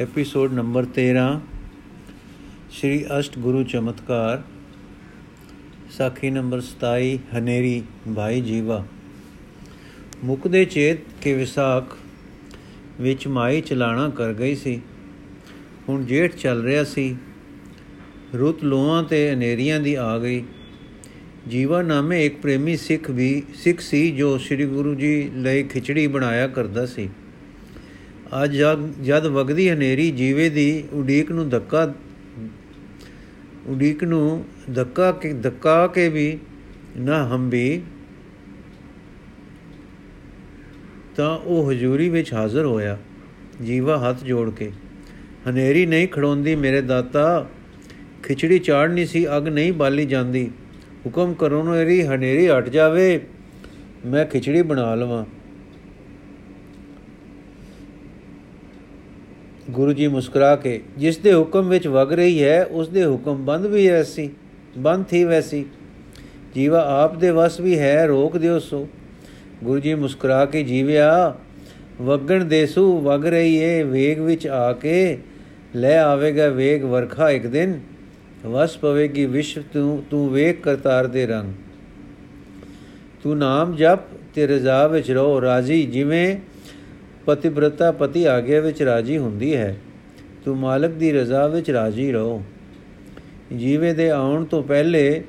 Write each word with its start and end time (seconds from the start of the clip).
Episode 0.00 0.52
number 0.52 0.86
13 0.94 1.40
ਸ਼੍ਰੀ 2.70 3.04
ਅਸ਼ਟ 3.18 3.38
ਗੁਰੂ 3.38 3.62
ਚਮਤਕਾਰ, 3.62 4.42
ਸਾਖੀ 5.90 6.30
number 6.30 6.60
27 6.60 7.18
ਹਨੇਰੀ, 7.38 7.82
ਭਾਈ 8.16 8.40
ਜੀਵਾ। 8.40 8.86
ਮੁਕਦੇ 10.24 10.64
ਚੇਤ 10.64 10.98
ਕੇ 11.22 11.32
ਵਿਸਾਖ 11.32 11.96
ਵਿੱਚ 13.00 13.28
ਮਾਈ 13.28 13.60
ਚਲਾਣਾ 13.60 14.08
ਕਰ 14.08 14.32
ਗਈ 14.32 14.54
ਸੀ। 14.54 14.80
ਹੁਣ 15.88 16.04
ਜੇਠ 16.04 16.34
ਚੱਲ 16.34 16.62
ਰਿਹਾ 16.62 16.84
ਸੀ। 16.84 17.16
ਰੁੱਤ 18.38 18.64
ਲੋਹਾਂ 18.64 19.02
ਤੇ 19.02 19.30
ਹਨੇਰੀਆਂ 19.30 19.80
ਦੀ 19.80 19.94
ਆ 19.94 20.18
ਗਈ। 20.18 20.44
ਜੀਵਾ 21.48 21.82
ਨਾਮੇ 21.82 22.26
ਇੱਕ 22.26 22.40
ਪ੍ਰੇਮੀ 22.40 22.76
ਸਿੱਖ 22.76 23.10
ਵੀ 23.10 23.42
ਸਿੱਖ 23.54 23.80
ਸੀ 23.80 24.10
ਜੋ 24.10 24.38
ਸ੍ਰੀ 24.38 24.66
ਗੁਰੂ 24.66 24.94
ਜੀ 24.94 25.30
ਲਈ 25.34 25.62
ਖਿਚੜੀ 25.62 26.06
ਬਣਾਇਆ 26.06 26.48
ਕਰਦਾ 26.48 26.86
ਸੀ। 26.86 27.10
ਅੱਜ 28.44 28.56
ਜਦ 29.02 29.26
ਵਗਦੀ 29.26 29.68
ਹਨੇਰੀ 29.70 30.10
ਜੀਵੇ 30.10 30.48
ਦੀ 30.50 30.84
ਉਡੀਕ 30.92 31.32
ਨੂੰ 31.32 31.48
ਧੱਕਾ 31.48 31.92
ਉਡੀਕ 33.66 34.04
ਨੂੰ 34.04 34.44
ਧੱਕਾ 34.74 35.12
ਕੇ 35.12 35.32
ਧੱਕਾ 35.32 35.86
ਕੇ 35.86 36.08
ਵੀ 36.08 36.38
ਨਾ 36.96 37.24
ਹੰਬੀ 37.28 37.82
ਤਾਂ 41.16 41.30
ਉਹ 41.38 41.70
ਹਜ਼ੂਰੀ 41.72 42.08
ਵਿੱਚ 42.08 42.32
ਹਾਜ਼ਰ 42.34 42.64
ਹੋਇਆ, 42.64 42.98
ਜੀਵਾ 43.62 43.98
ਹੱਥ 43.98 44.24
ਜੋੜ 44.24 44.50
ਕੇ। 44.50 44.70
ਹਨੇਰੀ 45.48 45.86
ਨਹੀਂ 45.86 46.08
ਖੜੋਂਦੀ 46.08 46.54
ਮੇਰੇ 46.54 46.80
ਦਾਤਾ, 46.82 47.46
ਖਿਚੜੀ 48.22 48.58
ਚਾੜਨੀ 48.58 49.06
ਸੀ, 49.06 49.26
ਅਗ 49.36 49.48
ਨਹੀਂ 49.48 49.72
ਬਾਲੀ 49.72 50.06
ਜਾਂਦੀ। 50.06 50.50
ਹੁਕਮ 51.06 51.34
ਕਰੋ 51.34 51.62
ਨੇਰੀ 51.64 52.02
ਹਨੇਰੀ 52.02 52.48
ਹਟ 52.48 52.68
ਜਾਵੇ, 52.68 53.20
ਮੈਂ 54.06 54.24
ਖਿਚੜੀ 54.26 54.62
ਬਣਾ 54.62 54.94
ਲਵਾਂ। 54.94 55.24
ਗੁਰੂ 59.70 59.92
ਜੀ 59.92 60.08
ਮੁਸਕਰਾ 60.08 60.56
ਕੇ, 60.56 60.80
ਜਿਸ 60.98 61.18
ਦੇ 61.18 61.34
ਹੁਕਮ 61.34 61.68
ਵਿੱਚ 61.68 61.86
ਵਗ 61.86 62.12
ਰਹੀ 62.12 62.42
ਹੈ, 62.42 62.64
ਉਸ 62.64 62.88
ਦੇ 62.88 63.06
ਹੁਕਮ 63.06 63.44
ਬੰਦ 63.44 63.66
ਵੀ 63.66 63.86
ਐਸੀ 63.86 64.30
ਬੰਦ 64.78 65.04
ਥੀ 65.04 65.24
ਵੈਸੀ। 65.24 65.64
ਜੀਵਾ 66.54 67.04
ਆਪ 67.04 67.16
ਦੇ 67.16 67.30
ਵਸ 67.30 67.60
ਵੀ 67.60 67.78
ਹੈ, 67.78 68.06
ਰੋਕ 68.06 68.36
ਦਿਓ 68.36 68.58
ਸੋ। 68.58 68.88
ਗੁਰੂ 69.64 69.80
ਜੀ 69.80 69.94
ਮੁਸਕਰਾ 69.94 70.44
ਕੇ, 70.44 70.62
ਜੀਵਿਆ, 70.62 71.34
ਵਗਣ 72.02 72.44
ਦੇਸੂ 72.44 73.00
ਵਗ 73.00 73.26
ਰਹੀ 73.26 73.54
ਏ, 73.54 73.82
ਵੇਗ 73.82 74.18
ਵਿੱਚ 74.18 74.46
ਆ 74.46 74.72
ਕੇ, 74.72 75.18
ਲੈ 75.76 75.98
ਆਵੇਗਾ 75.98 76.48
ਵੇਗ 76.48 76.84
ਵਰਖਾ 76.84 77.30
ਇੱਕ 77.30 77.46
ਦਿਨ। 77.46 77.80
ਵਸ 78.46 78.76
ਪਵੇਗੀ 78.76 79.26
ਵਿਸ਼ਵ 79.26 79.62
ਤੂੰ 79.72 80.02
ਤੂੰ 80.10 80.32
ਵੇਖ 80.32 80.60
ਕਰਤਾਰ 80.60 81.06
ਦੇ 81.06 81.26
ਰੰਗ। 81.26 81.52
ਤੂੰ 83.22 83.38
ਨਾਮ 83.38 83.76
ਜਪ 83.76 83.98
ਤੇ 84.34 84.46
ਰਜ਼ਾ 84.46 84.86
ਵਿੱਚ 84.86 85.10
ਰਹੋ, 85.10 85.40
ਰਾਜੀ, 85.40 85.82
ਜਿਵੇਂ 85.82 86.36
ਪਤਿਬ੍ਰਤਾ 87.26 87.92
ਪਤੀ 87.92 88.24
ਆਗਿਆ 88.24 88.60
ਵਿੱਚ 88.60 88.82
ਰਾਜੀ 88.82 89.18
ਹੁੰਦੀ 89.18 89.56
ਹੈ। 89.56 89.76
ਤੂੰ 90.44 90.56
ਮਾਲਕ 90.56 90.90
ਦੀ 90.90 91.12
ਰਜ਼ਾ 91.12 91.46
ਵਿੱਚ 91.46 91.70
ਰਾਜੀ 91.70 92.12
ਰਹੋ। 92.12 92.42
ਜੀਵੇ 93.56 93.94
ਦੇ 93.94 94.10
ਆਉਣ 94.10 94.44
ਤੋਂ 94.44 94.62
ਪਹਿਲੇ 94.62 95.24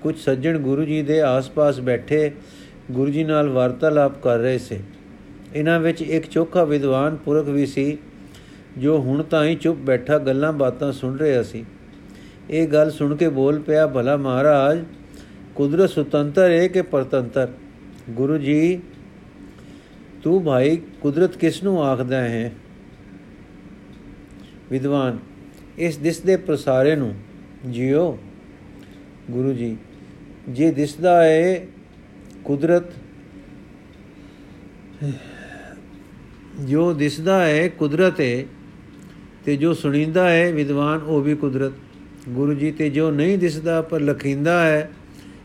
ਕੁਝ 0.00 0.18
ਸੱਜਣ 0.18 0.58
ਗੁਰੂ 0.58 0.84
ਜੀ 0.84 1.02
ਦੇ 1.02 1.20
ਆਸ-ਪਾਸ 1.20 1.80
ਬੈਠੇ 1.80 2.32
ਗੁਰੂ 2.90 3.10
ਜੀ 3.10 3.24
ਨਾਲ 3.24 3.48
ਵਾਰਤਾਲਾਪ 3.48 4.22
ਕਰ 4.22 4.38
ਰਹੇ 4.38 4.58
ਸੀ। 4.58 4.78
ਇਹਨਾਂ 5.54 5.80
ਵਿੱਚ 5.80 6.02
ਇੱਕ 6.02 6.26
ਚੋਖਾ 6.26 6.64
ਵਿਦਵਾਨ 6.64 7.16
ਪੁਰਖ 7.16 7.46
ਵੀ 7.46 7.66
ਸੀ, 7.66 7.98
ਜੋ 8.78 8.98
ਹੁਣ 8.98 9.22
ਤਾਂ 9.22 9.44
ਹੀ 9.44 9.54
ਚੁੱਪ 9.54 9.78
ਬੈਠਾ 9.78 10.18
ਗੱਲਾਂ 10.18 10.52
ਬਾਤਾਂ 10.52 10.92
ਸੁਣ 10.92 11.16
ਰਿਹਾ 11.16 11.42
ਸੀ। 11.42 11.64
ਇਹ 12.50 12.68
ਗੱਲ 12.68 12.90
ਸੁਣ 12.90 13.16
ਕੇ 13.16 13.28
ਬੋਲ 13.28 13.58
ਪਿਆ, 13.58 13.86
ਭਲਾ 13.86 14.16
ਮਹਾਰਾਜ, 14.16 14.84
ਕੁਦਰਤ 15.54 15.90
ਸੁਤੰਤਰ 15.90 16.50
ਹੈ 16.50 16.68
ਕਿ 16.68 16.82
ਪਰਤੰਤਰ? 16.82 17.48
ਗੁਰੂ 18.10 18.38
ਜੀ 18.38 18.80
ਤੂੰ 20.26 20.42
ਭਾਈ 20.44 20.76
ਕੁਦਰਤ 21.00 21.36
ਕਿਸ 21.36 21.62
ਨੂੰ 21.62 21.82
ਆਖਦਾ 21.84 22.20
ਹੈ? 22.20 22.52
ਵਿਦਵਾਨ, 24.70 25.18
ਇਸ 25.78 25.96
ਦਿਸ 25.96 26.18
ਦੇ 26.20 26.36
ਪ੍ਰਸਾਰੇ 26.36 26.94
ਨੂੰ 26.96 27.12
ਜਿਉ 27.66 28.18
ਗੁਰੂ 29.30 29.52
ਜੀ, 29.52 29.76
ਜੇ 30.48 30.70
ਦਿਸਦਾ 30.72 31.22
ਹੈ 31.24 31.66
ਕੁਦਰਤ, 32.44 32.90
ਜੋ 36.60 36.92
ਦਿਸਦਾ 36.94 37.40
ਹੈ 37.46 37.68
ਕੁਦਰਤ 37.68 38.20
ਹੈ 38.20 38.44
ਤੇ 39.44 39.56
ਜੋ 39.56 39.74
ਸੁਣੀਂਦਾ 39.74 40.28
ਹੈ 40.30 40.52
ਵਿਦਵਾਨ, 40.52 40.98
ਉਹ 40.98 41.20
ਵੀ 41.20 41.34
ਕੁਦਰਤ। 41.34 41.72
ਗੁਰੂ 42.28 42.54
ਜੀ, 42.54 42.70
ਤੇ 42.72 42.90
ਜੋ 42.90 43.10
ਨਹੀਂ 43.10 43.38
ਦਿਸਦਾ 43.38 43.80
ਪਰ 43.82 44.00
ਲਖਿੰਦਾ 44.00 44.60
ਹੈ, 44.66 44.90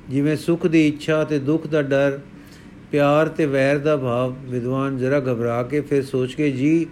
ਜਿਵੇਂ 0.09 0.35
ਸੁਖ 0.37 0.67
ਦੀ 0.67 0.87
ਇੱਛਾ 0.87 1.23
ਤੇ 1.23 1.39
ਦੁੱਖ 1.39 1.67
ਦਾ 1.67 1.81
ਡਰ 1.81 2.19
ਪਿਆਰ 2.91 3.27
ਤੇ 3.27 3.45
ਵੈਰ 3.45 3.77
ਦਾ 3.77 3.97
ਭਾਵ 3.97 4.35
ਵਿਦਵਾਨ 4.41 4.97
ਜਰਾ 4.97 5.19
ਘਬਰਾ 5.19 5.63
ਕੇ 5.63 5.81
ਫਿਰ 5.81 6.05
ਸੋਚ 6.05 6.33
ਕੇ, 6.33 6.51
ਜੀ, 6.51 6.85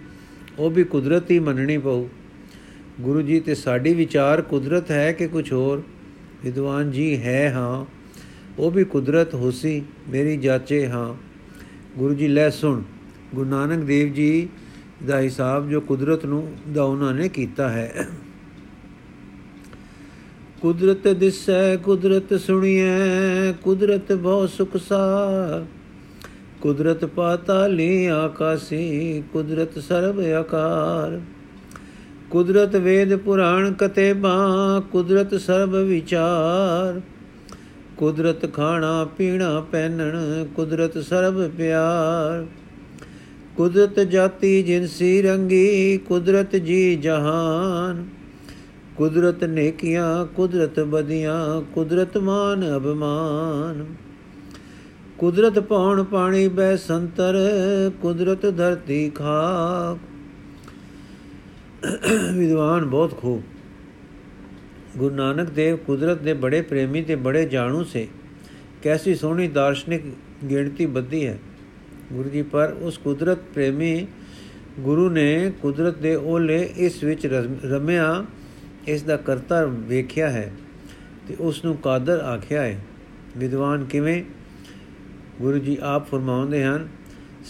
ਉਹ 0.58 0.70
ਵੀ 0.70 0.84
ਕੁਦਰਤ 0.84 1.30
ਹੀ 1.30 1.38
ਮੰਨਣੀ 1.38 1.78
ਪਊ। 1.78 2.08
ਗੁਰੂ 3.00 3.22
ਜੀ, 3.22 3.40
ਤੇ 3.40 3.54
ਸਾਡੀ 3.54 3.94
ਵਿਚਾਰ 3.94 4.42
ਕੁਦਰਤ 4.42 4.90
ਹੈ 4.90 5.12
ਕਿ 5.12 5.26
ਕੁਝ 5.26 5.52
ਹੋਰ? 5.52 5.82
ਵਿਦਵਾਨ 6.44 6.90
ਜੀ, 6.90 7.16
ਹੈ 7.16 7.52
ਹਾਂ। 7.52 7.84
ਉਹ 8.58 8.70
ਵੀ 8.70 8.84
ਕੁਦਰਤ 8.84 9.34
ਹੋਸੀ, 9.34 9.82
ਮੇਰੀ 10.08 10.36
ਜਾਚੇ 10.36 10.86
ਹਾਂ। 10.86 11.14
ਗੁਰੂ 11.98 12.14
ਜੀ, 12.14 12.28
ਲੈ 12.28 12.50
ਸੁਣ। 12.50 12.82
ਗੁਰੂ 13.34 13.50
ਨਾਨਕ 13.50 13.84
ਦੇਵ 13.84 14.12
ਜੀ 14.12 14.48
ਦਾ 15.06 15.20
ਹਿਸਾਬ 15.20 15.70
ਜੋ 15.70 15.80
ਕੁਦਰਤ 15.80 16.26
ਨੂੰ, 16.26 16.56
ਦਾ 16.72 16.82
ਉਹਨਾਂ 16.82 17.14
ਨੇ 17.14 17.28
ਕੀਤਾ 17.28 17.68
ਹੈ। 17.68 18.08
ਕੁਦਰਤ 20.60 21.08
ਦਿਸੈ, 21.08 21.76
ਕੁਦਰਤ 21.76 22.40
ਸੁਣੀਐ, 22.40 23.52
ਕੁਦਰਤ 23.52 24.12
ਬਹੁ 24.12 24.46
ਸੁਖ 24.46 24.76
ਸਾਰ। 24.76 25.79
ਕੁਦਰਤ 26.60 27.04
ਪਾਤਾਲੀ 27.04 28.06
ਆਕਾਸੀ, 28.06 29.22
ਕੁਦਰਤ 29.32 29.78
ਸਰਬ 29.78 30.20
ਆਕਾਰ। 30.20 31.20
ਕੁਦਰਤ 32.30 32.76
ਵੇਦ 32.76 33.16
ਪੁਰਾਣ 33.16 33.72
ਕਤੇ 33.72 34.12
ਬਾ 34.12 34.38
ਕੁਦਰਤ 34.92 35.34
ਸਰਬ 35.34 35.76
ਵਿਚਾਰ। 35.76 37.00
ਕੁਦਰਤ 37.96 38.54
ਖਾਣਾ 38.54 39.04
ਪੀਣਾ 39.04 39.60
ਪਹਿਨਣ, 39.72 40.44
ਕੁਦਰਤ 40.56 40.98
ਸਰਬ 40.98 41.48
ਪਿਆਰ। 41.48 42.46
ਕੁਦਰਤ 43.56 44.00
ਜਾਤੀ 44.00 44.62
ਜਿਨਸੀ 44.62 45.22
ਰੰਗੀ, 45.22 45.98
ਕੁਦਰਤ 45.98 46.56
ਜੀ 46.56 46.96
ਜਹਾਨ। 46.96 48.08
ਕੁਦਰਤ 48.96 49.44
ਨੇਕੀਆਂ, 49.44 50.26
ਕੁਦਰਤ 50.26 50.80
ਬਦੀਆਂ 50.80 51.62
ਕੁਦਰਤ 51.74 52.18
ਮਾਨ 52.18 52.76
ਅਭਮਾਨ। 52.76 53.86
ਕੁਦਰਤ 55.20 55.58
ਪੌਣ 55.58 56.02
ਪਾਣੀ 56.02 56.48
ਬੈ 56.48 56.76
ਸੰਤਰ, 56.76 57.34
ਕੁਦਰਤ 58.02 58.56
ਧਰਤੀ 58.56 59.10
ਖਾਕ 59.10 59.98
ਵਿਦਵਾਨ 62.32 62.84
ਬਹੁਤ 62.84 63.16
ਖੂਬ। 63.16 63.42
ਗੁਰੂ 64.98 65.14
ਨਾਨਕ 65.14 65.50
ਦੇਵ 65.50 65.76
ਕੁਦਰਤ 65.76 66.22
ਦੇ 66.22 66.34
ਬੜੇ 66.34 66.62
ਪ੍ਰੇਮੀ 66.62 67.02
ਤੇ 67.02 67.16
ਬੜੇ 67.16 67.44
ਜਾਣੂ 67.44 67.84
ਸੇ। 67.84 68.08
ਕੈਸੀ 68.82 69.14
ਸੋਹਣੀ 69.14 69.48
ਦਾਰਸ਼ਨਿਕ 69.48 70.02
ਗਿਣਤੀ 70.50 70.86
ਬੱਧੀ 70.86 71.26
ਹੈ। 71.26 71.38
ਗੁਰੂ 72.12 72.28
ਜੀ, 72.28 72.42
ਪਰ 72.42 72.76
ਉਸ 72.80 72.98
ਕੁਦਰਤ 72.98 73.38
ਪ੍ਰੇਮੀ 73.54 74.06
ਗੁਰੂ 74.80 75.10
ਨੇ 75.10 75.52
ਕੁਦਰਤ 75.62 75.98
ਦੇ 75.98 76.16
ਓਲੇ 76.16 76.62
ਇਸ 76.76 77.02
ਵਿੱਚ 77.04 77.26
ਰਮਿਆ, 77.70 78.24
ਇਸ 78.88 79.02
ਦਾ 79.02 79.16
ਕਰਤਾ 79.16 79.64
ਵੇਖਿਆ 79.64 80.30
ਹੈ 80.30 80.52
ਤੇ 81.28 81.36
ਉਸ 81.40 81.64
ਨੂੰ 81.64 81.76
ਕਾਦਰ 81.76 82.18
ਆਖਿਆ 82.18 82.62
ਹੈ। 82.62 82.84
ਵਿਦਵਾਨ 83.36 83.84
ਕਿਵੇਂ? 83.84 84.22
ਗੁਰੂ 85.40 85.58
ਜੀ 85.58 85.78
ਆਪ 85.82 86.10
ਫਰਮਾਉਂਦੇ 86.10 86.64
ਹਨ, 86.64 86.88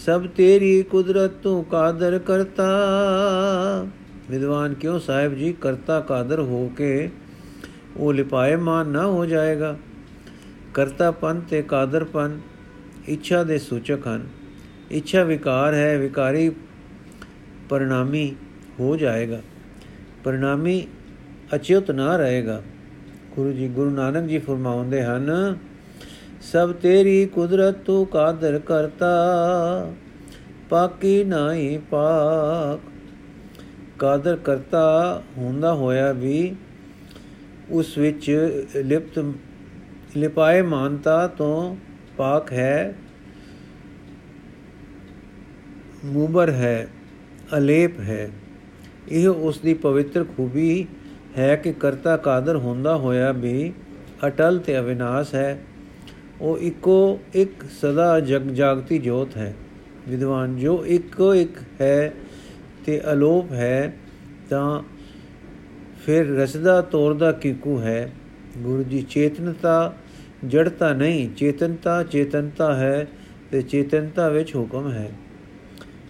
ਸਭ 0.06 0.26
ਤੇਰੀ 0.26 0.82
ਕੁਦਰਤ 0.82 1.30
ਤੂੰ 1.30 1.64
ਕਾਦਰ 1.64 2.18
ਕਰਤਾ। 2.18 2.68
ਵਿਦਵਾਨ 4.30 4.74
ਕਿਉਂ 4.74 5.00
ਸਾਹਿਬ 5.00 5.34
ਜੀ 5.34 5.52
ਕਰਤਾ 5.52 6.00
ਕਾਦਰ 6.00 6.40
ਹੋ 6.40 6.72
ਕੇ 6.76 7.10
ਉਹ 7.96 8.12
ਲਿਪਾਏ 8.12 8.56
ਮਾਨ 8.56 8.88
ਨਾ 8.88 9.06
ਹੋ 9.06 9.26
ਜਾਏਗਾ? 9.26 9.76
ਕਰਤਾਪਨ 10.74 11.40
ਤੇ 11.40 11.62
ਕਾਦਰਪਨ 11.62 12.40
ਇੱਛਾ 13.08 13.44
ਦੇ 13.44 13.58
ਸੂਚਕ 13.58 14.06
ਹਨ। 14.08 14.26
ਇੱਛਾ 14.90 15.22
ਵਿਕਾਰ 15.22 15.74
ਹੈ, 15.74 15.98
ਵਿਕਾਰੀ 15.98 16.52
ਪਰਿਣਾਮੀ 17.68 18.34
ਹੋ 18.80 18.96
ਜਾਏਗਾ। 18.96 19.42
ਪਰਿਣਾਮੀ 20.24 20.86
ਅਚਿਉਤ 21.54 21.90
ਨਾ 21.90 22.16
ਰਹੇਗਾ। 22.16 22.62
ਗੁਰੂ 23.36 23.52
ਜੀ 23.52 23.68
ਗੁਰੂ 23.68 23.90
ਨਾਨਕ 23.90 24.28
ਜੀ 24.28 24.38
ਫਰਮਾਉਂਦੇ 24.38 25.02
ਹਨ 25.02 25.30
ਸਭ 26.40 26.72
ਤੇਰੀ 26.72 27.26
ਕੁਦਰਤ 27.26 27.74
ਤੂੰ 27.76 28.06
ਕਾਦਰ 28.06 28.58
ਕਰਤਾ, 28.58 29.92
ਪਾਕੀ 30.70 31.24
ਨਹੀਂ 31.24 31.78
ਪਾਕ। 31.90 32.80
ਕਾਦਰ 33.98 34.36
ਕਰਤਾ 34.36 35.22
ਹੁੰਦਾ 35.36 35.74
ਹੋਇਆ 35.74 36.12
ਵੀ 36.12 36.56
ਉਸ 37.70 37.96
ਵਿੱਚ 37.98 38.30
ਲਿਪਤ, 38.76 39.18
ਲਿਪਾਏ 40.16 40.62
ਮਾਨਤਾ 40.62 41.26
ਤੋਂ 41.28 41.76
ਪਾਕ 42.16 42.52
ਹੈ, 42.52 42.94
ਮੁਬਰ 46.04 46.50
ਹੈ, 46.50 46.88
ਅਲੇਪ 47.58 48.00
ਹੈ। 48.00 48.30
ਇਹ 49.08 49.28
ਉਸ 49.28 49.58
ਦੀ 49.58 49.74
ਪਵਿੱਤਰ 49.74 50.24
ਖੂਬੀ 50.36 50.86
ਹੈ 51.38 51.54
ਕਿ 51.56 51.72
ਕਰਤਾ 51.72 52.16
ਕਾਦਰ 52.16 52.56
ਹੁੰਦਾ 52.56 52.96
ਹੋਇਆ 52.96 53.32
ਵੀ 53.32 53.72
ਅਟਲ 54.26 54.58
ਤੇ 54.58 54.78
ਅਵਿਨਾਸ਼ 54.78 55.34
ਹੈ। 55.34 55.58
ਉਹ 56.40 56.58
ਇੱਕੋ 56.58 57.20
ਇੱਕ 57.34 57.64
ਸਦਾ 57.80 58.20
ਜਗ 58.20 58.42
ਜਾਗਤੀ 58.42 58.98
ਜੋਤ 58.98 59.36
ਹੈ। 59.36 59.54
ਵਿਦਵਾਨ, 60.08 60.56
ਜੋ 60.56 60.86
ਇੱਕੋ 60.86 61.34
ਇੱਕ 61.34 61.58
ਹੈ 61.80 62.12
ਤੇ 62.86 63.00
ਅਲੋਪ 63.12 63.52
ਹੈ, 63.52 63.96
ਤਾਂ 64.50 64.82
ਫਿਰ 66.06 66.26
ਰਸਦਾ 66.26 66.80
ਤੋਰਦਾ 66.80 67.32
ਕੀਕੂ 67.32 67.80
ਹੈ? 67.80 68.12
ਗੁਰੂ 68.58 68.82
ਜੀ, 68.82 69.02
ਚੇਤਨਤਾ 69.02 69.94
ਜੜਤਾ 70.46 70.92
ਨਹੀਂ, 70.92 71.30
ਚੇਤਨਤਾ 71.30 72.02
ਚੇਤਨਤਾ 72.02 72.74
ਹੈ 72.74 73.06
ਤੇ 73.50 73.62
ਚੇਤਨਤਾ 73.62 74.28
ਵਿੱਚ 74.28 74.56
ਹੁਕਮ 74.56 74.90
ਹੈ। 74.90 75.12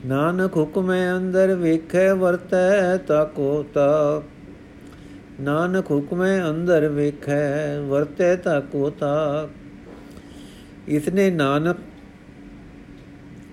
ਨਾਨਕ 0.06 0.56
ਹੁਕਮੇ 0.56 1.10
ਅੰਦਰ 1.16 1.54
ਵੇਖੈ, 1.54 2.14
ਵਰਤੈ 2.14 2.96
ਤਾਕੋ 2.96 3.64
ਤਾ। 3.74 4.22
ਨਾਨਕ 5.40 5.90
ਹੁਕਮੇ 5.90 6.40
ਅੰਦਰ 6.40 6.88
ਵੇਖੈ, 6.88 7.80
ਵਰਤੈ 7.80 8.36
ਤਾਕੋ 8.36 8.90
ਤਾ। 8.90 9.48
ਇਤਨੇ 10.88 11.30
ਨਾਨਕ 11.30 11.76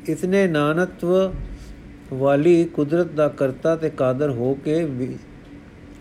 ਇਤਨੇ 0.10 0.48
ਨਾਨਤਵ 0.48 1.34
ਵਾਲੀ 2.14 2.66
ਕੁਦਰਤ 2.66 3.08
ਦਾ 3.08 3.28
ਕਰਤਾ 3.28 3.76
ਤੇ 3.76 3.90
ਕਾਦਰ 3.90 4.30
ਹੋ 4.30 4.54
ਕੇ 4.54 4.88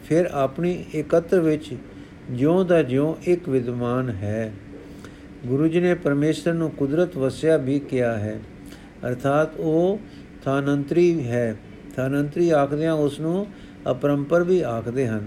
ਫਿਰ 0.04 0.26
ਆਪਣੀ 0.26 0.84
ਇਕੱਤਰ 0.94 1.40
ਵਿੱਚ 1.40 1.76
ਜਿਉਂ 2.30 2.64
ਦਾ 2.64 2.82
ਜਿਉਂ 2.82 3.14
ਇੱਕ 3.22 3.48
ਵਿਦਮਾਨ 3.48 4.10
ਹੈ। 4.10 4.52
ਗੁਰੂ 5.46 5.68
ਜੀ 5.68 5.80
ਨੇ 5.80 5.94
ਪਰਮੇਸ਼ਰ 5.94 6.52
ਨੂੰ 6.52 6.70
ਕੁਦਰਤ 6.70 7.16
ਵਸਿਆ 7.16 7.56
ਵੀ 7.56 7.78
ਕਿਹਾ 7.80 8.16
ਹੈ। 8.16 8.40
ਅਰਥਾਤ 9.08 9.56
ਉਹ 9.56 10.00
ਥਾਨੰਤਰੀ 10.44 11.28
ਹੈ। 11.28 11.56
ਥਾਨੰਤਰੀ 11.96 12.50
ਆਖਦੇ 12.50 12.86
ਆ 12.86 12.92
ਉਸ 12.92 13.20
ਨੂੰ 13.20 13.46
ਅਪਰੰਪਰ 13.90 14.42
ਵੀ 14.42 14.60
ਆਖਦੇ 14.60 15.08
ਹਨ। 15.08 15.26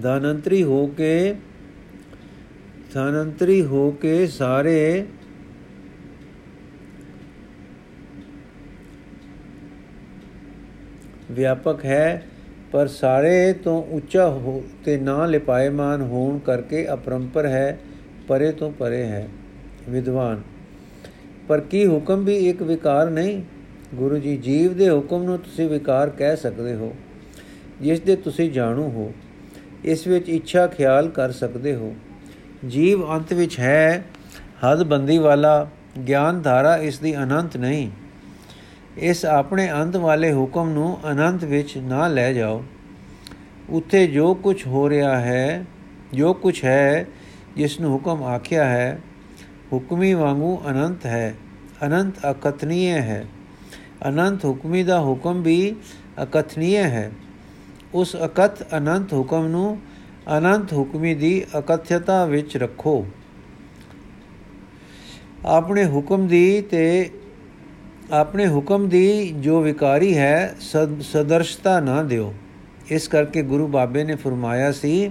ਦਾਨੰਤਰੀ 0.00 0.62
ਹੋ 0.62 0.86
ਕੇ 0.86 1.34
ਥਾਨੰਤਰੀ 2.94 3.60
ਹੋ 3.62 3.90
ਕੇ 3.90 4.26
ਸਾਰੇ 4.26 5.04
ਵਿਆਪਕ 11.30 11.84
ਹੈ, 11.84 12.22
ਪਰ 12.72 12.86
ਸਾਰੇ 12.88 13.52
ਤੋਂ 13.54 13.82
ਉੱਚਾ 13.90 14.28
ਹੋ 14.28 14.62
ਤੇ 14.84 14.96
ਨਾ 14.96 15.24
ਲਿਪਾਇਮਾਨ 15.26 16.02
ਹੋਣ 16.02 16.38
ਕਰਕੇ 16.38 16.86
ਅਪਰੰਪਰ 16.92 17.46
ਹੈ, 17.46 17.78
ਪਰੇ 18.28 18.52
ਤੋਂ 18.52 18.70
ਪਰੇ 18.72 19.02
ਹੈ, 19.02 19.26
ਵਿਦਵਾਨ। 19.88 20.42
ਪਰ 21.48 21.60
ਕੀ 21.60 21.86
ਹੁਕਮ 21.86 22.24
ਵੀ 22.24 22.36
ਇੱਕ 22.48 22.62
ਵਿਕਾਰ 22.62 23.10
ਨਹੀਂ? 23.10 23.42
ਗੁਰੂ 23.94 24.18
ਜੀ, 24.18 24.36
ਜੀਵ 24.36 24.74
ਦੇ 24.74 24.90
ਹੁਕਮ 24.90 25.22
ਨੂੰ 25.22 25.38
ਤੁਸੀਂ 25.38 25.68
ਵਿਕਾਰ 25.68 26.10
ਕਹਿ 26.10 26.36
ਸਕਦੇ 26.36 26.74
ਹੋ, 26.74 26.94
ਜਿਸ 27.80 28.00
ਦੇ 28.00 28.16
ਤੁਸੀਂ 28.16 28.50
ਜਾਣੂ 28.50 28.88
ਹੋ, 28.90 29.12
ਇਸ 29.84 30.06
ਵਿੱਚ 30.06 30.28
ਇੱਛਾ, 30.28 30.66
ਖਿਆਲ 30.66 31.08
ਕਰ 31.08 31.32
ਸਕਦੇ 31.32 31.74
ਹੋ। 31.74 31.94
ਜੀਵ 32.68 33.10
ਅੰਤ 33.10 33.32
ਵਿੱਚ 33.32 33.60
ਹੈ, 33.60 34.04
ਹੱਦ 34.64 34.82
ਬੰਦੀ 34.82 35.18
ਵਾਲਾ 35.18 35.68
ਗਿਆਨ 36.08 36.42
ਧਾਰਾ 36.42 36.76
ਇਸ 36.76 36.98
ਦੀ 36.98 37.16
ਅਨੰਤ 37.16 37.56
ਨਹੀਂ। 37.56 37.90
ਇਸ 38.96 39.24
ਆਪਣੇ 39.24 39.72
ਅੰਤ 39.72 39.96
ਵਾਲੇ 39.96 40.32
ਹੁਕਮ 40.32 40.68
ਨੂੰ 40.68 40.98
ਅਨੰਤ 41.10 41.44
ਵਿੱਚ 41.44 41.78
ਨਾ 41.78 42.08
ਲੈ 42.08 42.32
ਜਾਓ। 42.32 42.64
ਉੱਥੇ 43.70 44.06
ਜੋ 44.06 44.34
ਕੁਝ 44.34 44.66
ਹੋ 44.66 44.88
ਰਿਹਾ 44.88 45.20
ਹੈ, 45.20 45.64
ਜੋ 46.14 46.34
ਕੁਝ 46.34 46.64
ਹੈ, 46.64 47.06
ਜਿਸ 47.56 47.80
ਨੂੰ 47.80 47.92
ਹੁਕਮ 47.92 48.22
ਆਖਿਆ 48.22 48.64
ਹੈ, 48.64 49.00
ਹੁਕਮੀ 49.72 50.14
ਵਾਂਗੂ 50.14 50.62
ਅਨੰਤ 50.70 51.06
ਹੈ, 51.06 51.34
ਅਨੰਤ 51.86 52.14
ਅਕਥਨੀय 52.30 52.90
ਹੈ। 52.90 53.24
ਅਨੰਤ 54.08 54.44
ਹੁਕਮੀ 54.44 54.82
ਦਾ 54.82 55.00
ਹੁਕਮ 55.00 55.42
ਵੀ 55.42 55.76
ਅਕਥਨੀय 56.22 56.76
ਹੈ। 56.76 57.10
ਉਸ 57.94 58.16
ਅਕਥ 58.24 58.62
ਅਨੰਤ 58.76 59.12
ਹੁਕਮ 59.12 59.46
ਨੂੰ 59.46 59.78
ਅਨੰਤ 60.26 60.72
ਹੁਕਮੀ 60.72 61.14
ਦੀ 61.14 61.44
ਅਕਥਯਤਾ 61.58 62.24
ਵਿੱਚ 62.24 62.56
ਰੱਖੋ। 62.56 63.06
ਆਪਣੇ 65.46 65.84
ਹੁਕਮ 65.84 66.26
ਦੀ 66.26 66.60
ਤੇ 66.60 67.10
ਆਪਣੇ 68.10 68.46
ਹੁਕਮ 68.48 68.88
ਦੀ 68.88 69.34
ਜੋ 69.38 69.60
ਵਿਕਾਰੀ 69.60 70.16
ਹੈ 70.16 70.54
ਸਦਰਸ਼ਤਾ 71.02 71.80
ਨਾ 71.80 72.02
ਦਿਓ। 72.02 72.32
ਇਸ 72.88 73.08
ਕਰਕੇ 73.08 73.42
ਗੁਰੂ 73.42 73.66
ਬਾਬੇ 73.66 74.04
ਨੇ 74.04 74.14
ਫਰਮਾਇਆ 74.14 74.72
ਸੀ, 74.72 75.08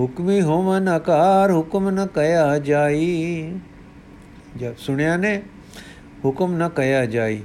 ਹੁਕਮੀ 0.00 0.40
ਹੋਵਨ 0.40 0.88
ਆਕਾਰ 0.88 1.52
ਹੁਕਮ 1.52 1.90
ਨ 1.90 2.06
ਕਹਿਆ 2.06 2.58
ਜਾਈ। 2.58 3.52
ਜਦ 4.56 4.76
ਸੁਣਿਆ 4.76 5.16
ਨੇ, 5.16 5.42
ਹੁਕਮ 6.24 6.54
ਨ 6.54 6.68
ਕਹਿਆ 6.68 7.06
ਜਾਈ। 7.06 7.40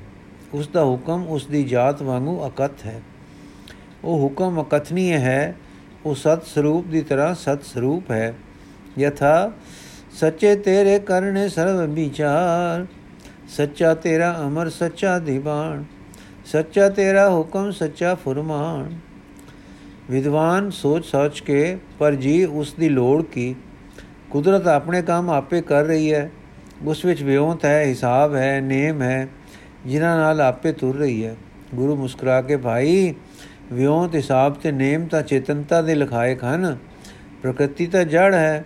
ਉਸ 0.54 0.68
ਦਾ 0.68 0.84
ਹੁਕਮ 0.84 1.25
ਉਸ 1.28 1.46
ਦੀ 1.46 1.63
ਜਾਤ 1.63 2.01
ਵਾਂਗੂ 2.01 2.48
ਅਕਥ 2.48 2.86
ਹੈ। 2.86 3.01
ਉਹ 4.04 4.24
ਹੁਕਮ 4.24 4.62
ਅਕਥਨੀय 4.63 5.12
ਹੈ 5.19 5.56
ਉਹ 6.05 6.15
ਸਤ 6.15 6.45
ਸਰੂਪ 6.45 6.88
ਦੀ 6.88 7.01
ਤਰ੍ਹਾਂ 7.01 7.35
ਸਤ 7.35 7.63
ਸਰੂਪ 7.63 8.11
ਹੈ। 8.11 8.35
ਯਥਾ 9.00 9.51
ਸੱਚੇ 10.11 10.55
ਤੇਰੇ 10.55 11.00
ਕਰਨੇ 11.00 11.50
ਸਰਵ 11.50 11.85
ਵਿਚਾਰ। 11.85 12.85
ਸੱਚਾ 13.50 13.94
ਤੇਰਾ 13.94 14.35
ਅਮਰ, 14.39 14.69
ਸੱਚਾ 14.69 15.19
ਦੀਵਾਨ। 15.19 15.85
ਸੱਚਾ 16.45 16.89
ਤੇਰਾ 16.89 17.29
ਹੁਕਮ, 17.29 17.71
ਸੱਚਾ 17.71 18.15
ਫਰਮਾਨ। 18.15 18.97
ਵਿਦਵਾਨ 20.11 20.69
ਸੋਚ 20.69 21.05
ਸੋਚ 21.05 21.39
ਕੇ, 21.39 21.77
ਪਰ 22.00 22.15
ਜੀ 22.15 22.45
ਉਸ 22.45 22.73
ਦੀ 22.73 22.89
ਲੋੜ 22.89 23.23
ਕੀ? 23.23 23.55
ਕੁਦਰਤ 24.29 24.67
ਆਪਣੇ 24.67 25.01
ਕੰਮ 25.01 25.29
ਆਪੇ 25.29 25.61
ਕਰ 25.61 25.83
ਰਹੀ 25.83 26.13
ਹੈ। 26.13 26.31
ਉਸ 26.85 27.05
ਵਿੱਚ 27.05 27.23
ਵਿਉਂਤ 27.23 27.65
ਹੈ, 27.65 27.83
ਹਿਸਾਬ 27.83 28.35
ਹੈ, 28.35 28.61
ਨੇਮ 28.61 29.01
ਹੈ, 29.01 29.27
ਜਿਨ੍ਹਾਂ 29.85 30.17
ਨਾਲ 30.17 30.41
ਆਪੇ 30.41 30.71
ਤੁਰ 30.71 30.95
ਰਹੀ 30.95 31.25
ਹੈ। 31.25 31.35
ਗੁਰੂ 31.75 31.95
ਮੁਸਕਰਾ 31.95 32.41
ਕੇ, 32.41 32.57
ਭਾਈ 32.57 33.15
ਵਿਉਂਤ 33.71 34.15
ਹਿਸਾਬ 34.15 34.54
ਤੇ 34.54 34.71
ਨੇਮ 34.71 35.06
ਤਾਂ 35.06 35.21
ਚੇਤਨਤਾ 35.21 35.81
ਦੇ 35.81 35.95
ਲਿਖਾਏ 35.95 36.36
ਹਨ। 36.36 36.77
ਪ੍ਰਕਿਰਤੀ 37.42 37.88
ਤਾਂ 37.88 38.04
ਜੜ 38.04 38.33
ਹੈ। 38.33 38.65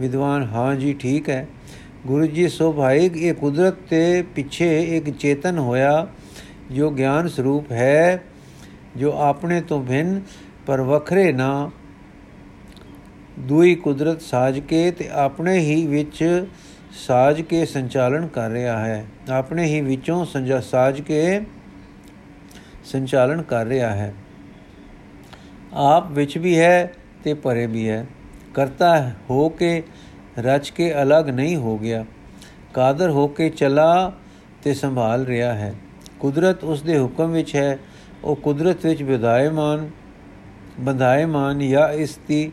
ਵਿਦਵਾਨ, 0.00 0.42
ਹਾਂ 0.42 0.74
ਜੀ, 0.74 0.94
ਠੀਕ 0.94 1.30
ਹੈ। 1.30 1.48
ਗੁਰੂ 2.06 2.26
ਜੀ 2.26 2.48
ਸੋ 2.48 2.72
ਭਾਈ 2.72 3.10
ਇਹ 3.16 3.34
ਕੁਦਰਤ 3.34 3.74
ਤੇ 3.74 4.22
ਪਿੱਛੇ 4.22 4.96
ਇੱਕ 4.96 5.10
ਚੇਤਨ 5.10 5.58
ਹੋਇਆ, 5.58 6.08
ਜੋ 6.70 6.90
ਗਿਆਨ 6.90 7.28
ਸਰੂਪ 7.28 7.72
ਹੈ, 7.72 8.22
ਜੋ 8.96 9.12
ਆਪਣੇ 9.12 9.60
ਤੋਂ 9.60 9.84
ਭਿੰਨ, 9.84 10.20
ਪਰ 10.66 10.80
ਵੱਖਰੇ 10.80 11.32
ਨਾ। 11.32 11.70
ਦੂਈ 13.38 13.74
ਕੁਦਰਤ 13.74 14.20
ਸਾਜ 14.20 14.60
ਕੇ 14.60 14.90
ਤੇ 14.90 15.08
ਆਪਣੇ 15.12 15.58
ਹੀ 15.58 15.86
ਵਿੱਚ 15.86 16.46
ਸਾਜ 17.06 17.40
ਕੇ 17.40 17.66
ਸੰਚਾਲਨ 17.66 18.26
ਕਰ 18.26 18.50
ਰਿਹਾ 18.50 18.78
ਹੈ। 18.78 19.06
ਆਪਣੇ 19.30 19.64
ਹੀ 19.64 19.80
ਵਿੱਚੋਂ 19.80 20.24
ਸੰਜਾ, 20.24 20.60
ਸਾਜ 20.60 21.00
ਕੇ 21.00 21.40
ਸੰਚਾਲਨ 22.84 23.42
ਕਰ 23.42 23.66
ਰਿਹਾ 23.66 23.90
ਹੈ। 23.90 24.14
ਆਪ 25.74 26.10
ਵਿੱਚ 26.10 26.38
ਵੀ 26.38 26.58
ਹੈ 26.58 26.92
ਤੇ 27.24 27.34
ਪਰੇ 27.34 27.66
ਵੀ 27.66 27.88
ਹੈ। 27.88 28.06
ਕਰਤਾ 28.54 29.10
ਹੋ 29.30 29.48
ਕੇ 29.48 29.82
ਰਚ 30.38 30.70
ਕੇ 30.70 31.02
ਅਲੱਗ 31.02 31.28
ਨਹੀਂ 31.28 31.56
ਹੋ 31.56 31.78
ਗਿਆ। 31.78 32.04
ਕਾਦਰ 32.74 33.10
ਹੋ 33.10 33.28
ਕੇ 33.28 33.48
ਚਲਾ 33.48 34.12
ਤੇ 34.62 34.74
ਸੰਭਾਲ 34.74 35.24
ਰਿਹਾ 35.24 35.54
ਹੈ। 35.54 35.74
ਕੁਦਰਤ 36.20 36.64
ਉਸ 36.64 36.82
ਦੇ 36.82 36.98
ਹੁਕਮ 36.98 37.32
ਵਿੱਚ 37.32 37.56
ਹੈ। 37.56 37.78
ਉਹ 38.24 38.36
ਕੁਦਰਤ 38.36 38.86
ਵਿੱਚ 38.86 39.02
ਵਿਦਾਇਮਾਨ, 39.02 39.90
ਬੰਧਾਇਮਾਨ 40.80 41.68
ਜਾਂ 41.68 41.88
ਇਸ 41.88 42.18
ਦੀ 42.28 42.52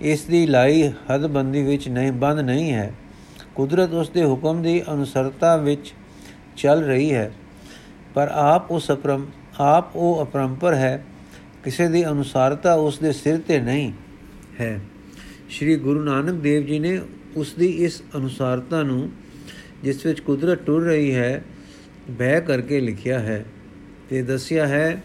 ਇਸ 0.00 0.22
ਦੀ 0.22 0.46
ਲਾਈ 0.46 0.88
ਹਦਬੰਦੀ 0.88 1.62
ਵਿੱਚ 1.62 1.88
ਨਹੀਂ, 1.88 2.12
ਬੰਦ 2.12 2.40
ਨਹੀਂ 2.40 2.72
ਹੈ। 2.72 2.92
ਕੁਦਰਤ 3.54 3.92
ਉਸ 3.92 4.10
ਦੇ 4.10 4.24
ਹੁਕਮ 4.24 4.62
ਦੀ 4.62 4.82
ਅਨੁਸਰਤਾ 4.92 5.56
ਵਿੱਚ 5.56 5.94
ਚੱਲ 6.56 6.82
ਰਹੀ 6.82 7.14
ਹੈ। 7.14 7.32
ਪਰ 8.14 8.28
ਆਪ 8.28 8.70
ਉਸ 8.70 8.90
ਅਪਰਮ 8.90 9.26
ਆਪ 9.60 9.96
ਉਹ 9.96 10.22
ਅਪਰੰਪਰ 10.22 10.74
ਹੈ 10.74 11.04
ਕਿਸੇ 11.64 11.88
ਦੀ 11.88 12.04
ਅਨੁਸਾਰਤਾ 12.06 12.74
ਉਸ 12.74 12.98
ਦੇ 12.98 13.12
ਸਿਰ 13.12 13.38
ਤੇ 13.38 13.60
ਨਹੀਂ 13.60 13.92
ਹੈ। 14.60 14.80
ਸ੍ਰੀ 15.50 15.76
ਗੁਰੂ 15.76 16.02
ਨਾਨਕ 16.02 16.34
ਦੇਵ 16.34 16.66
ਜੀ 16.66 16.78
ਨੇ 16.78 17.00
ਉਸ 17.36 17.54
ਦੀ 17.54 17.66
ਇਸ 17.66 18.02
ਅਨੁਸਾਰਤਾ 18.16 18.82
ਨੂੰ, 18.82 19.10
ਜਿਸ 19.82 20.06
ਵਿੱਚ 20.06 20.20
ਕੁਦਰਤ 20.20 20.62
ਟੁਰ 20.66 20.82
ਰਹੀ 20.82 21.14
ਹੈ, 21.14 21.44
ਬਹਿ 22.10 22.40
ਕਰਕੇ 22.40 22.80
ਲਿਖਿਆ 22.80 23.18
ਹੈ 23.18 23.44
ਤੇ 24.10 24.22
ਦੱਸਿਆ 24.22 24.66
ਹੈ, 24.66 25.02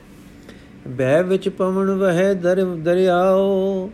ਬਹਿ 0.87 1.23
ਵਿੱਚ 1.23 1.49
ਪਵਨ 1.49 1.91
ਵਹਿ 1.91 2.35
ਦਰ, 2.35 2.65
ਦਰਿਆਓ, 2.65 3.91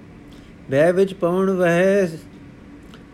ਬਹਿ 0.71 0.93
ਵਿੱਚ 0.93 1.13
ਪਵਨ 1.13 1.49
ਵਹਿ, 1.49 2.07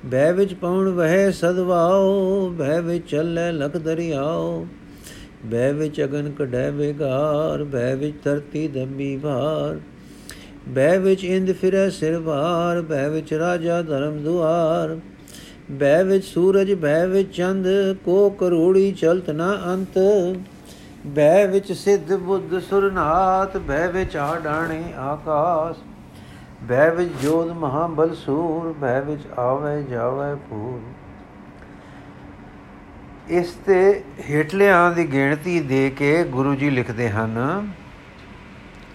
ਬਹਿ 0.05 0.33
ਵਿੱਚ 0.33 0.53
ਪਵਨ 0.53 0.89
ਵਹਿ 0.89 1.31
ਸਦਵਾਓ, 1.31 2.49
ਬਹਿ 2.49 2.81
ਵਿੱਚ 2.81 3.09
ਚੱਲੇ 3.09 3.51
ਲਖ 3.51 3.77
ਦਰਿਆਓ। 3.77 4.67
ਬਹਿ 5.43 5.71
ਵਿੱਚ 5.73 6.01
ਅਗਨ 6.03 6.31
ਕਢੈ 6.31 6.69
ਵਿਗਾਰ 6.71 7.63
ਬਹਿ 7.65 7.95
ਵਿੱਚ 7.95 8.15
ਧਰਤੀ 8.23 8.67
ਦੰਬੀ 8.67 9.15
ਭਾਰ 9.17 9.79
ਬਹਿ 10.67 10.97
ਵਿੱਚ 10.99 11.23
ਇੰਦ 11.25 11.51
ਫਿਰੈ 11.51 11.89
ਸਿਰ 11.89 12.19
ਭਾਰ 12.19 12.81
ਬਹਿ 12.81 13.09
ਵਿੱਚ 13.09 13.33
ਰਾਜਾ 13.33 13.81
ਧਰਮ 13.81 14.17
ਦੁਆਰ 14.19 14.97
ਬਹਿ 15.71 16.03
ਵਿੱਚ 16.03 16.25
ਸੂਰਜ 16.25 16.73
ਬਹਿ 16.73 17.07
ਵਿੱਚ 17.07 17.31
ਚੰਦ 17.31 17.67
ਕੋ 18.05 18.29
ਕਰੋੜੀ 18.39 18.91
ਚਲਤ 18.91 19.29
ਨਾ 19.31 19.53
ਅੰਤ 19.65 19.99
ਬਹਿ 21.07 21.47
ਵਿੱਚ 21.47 21.71
ਸਿੱਧ 21.73 22.13
ਬੁੱਧ 22.15 22.59
ਸੁਰਨਾਥ 22.61 23.57
ਬਹਿ 23.59 23.87
ਵਿੱਚ 23.91 24.17
ਆਡਾਣੇ 24.17 24.81
ਆਕਾਸ਼ 24.99 25.77
ਬਹਿ 26.63 26.91
ਵਿੱਚ 26.91 27.11
ਜੋਤ 27.21 27.51
ਮਹਾਬਲ 27.57 28.13
ਸੂਰ 28.15 28.73
ਬਹਿ 28.81 29.01
ਵਿੱਚ 29.01 29.21
ਆਵੇ 29.39 29.81
ਜਾਵੇ 29.83 30.33
ਫੂਲ 30.49 30.79
ਇਸ 33.29 33.51
ਤੇ 33.51 34.03
ਹੇਠਲਿਆਂ 34.29 34.91
ਦੀ 34.91 35.13
ਗਿਣਤੀ 35.13 35.59
ਦੇ 35.59 35.89
ਕੇ 35.89 36.23
ਗੁਰੂ 36.23 36.55
ਜੀ 36.55 36.69
ਲਿਖਦੇ 36.69 37.09
ਹਨ। 37.09 37.67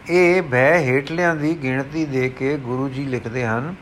ਇਹ 0.09 0.43
ਬਹਿ 0.43 0.85
ਹੇਠਲਿਆਂ 0.85 1.37
ਦੀ 1.37 1.63
ਗਿਣਤੀ 1.63 2.05
ਦੇ 2.05 2.29
ਕੇ 2.29 2.57
ਗੁਰੂ 2.57 2.89
ਜੀ 2.89 3.05
ਲਿਖਦੇ 3.05 3.47
ਹਨ। 3.47 3.75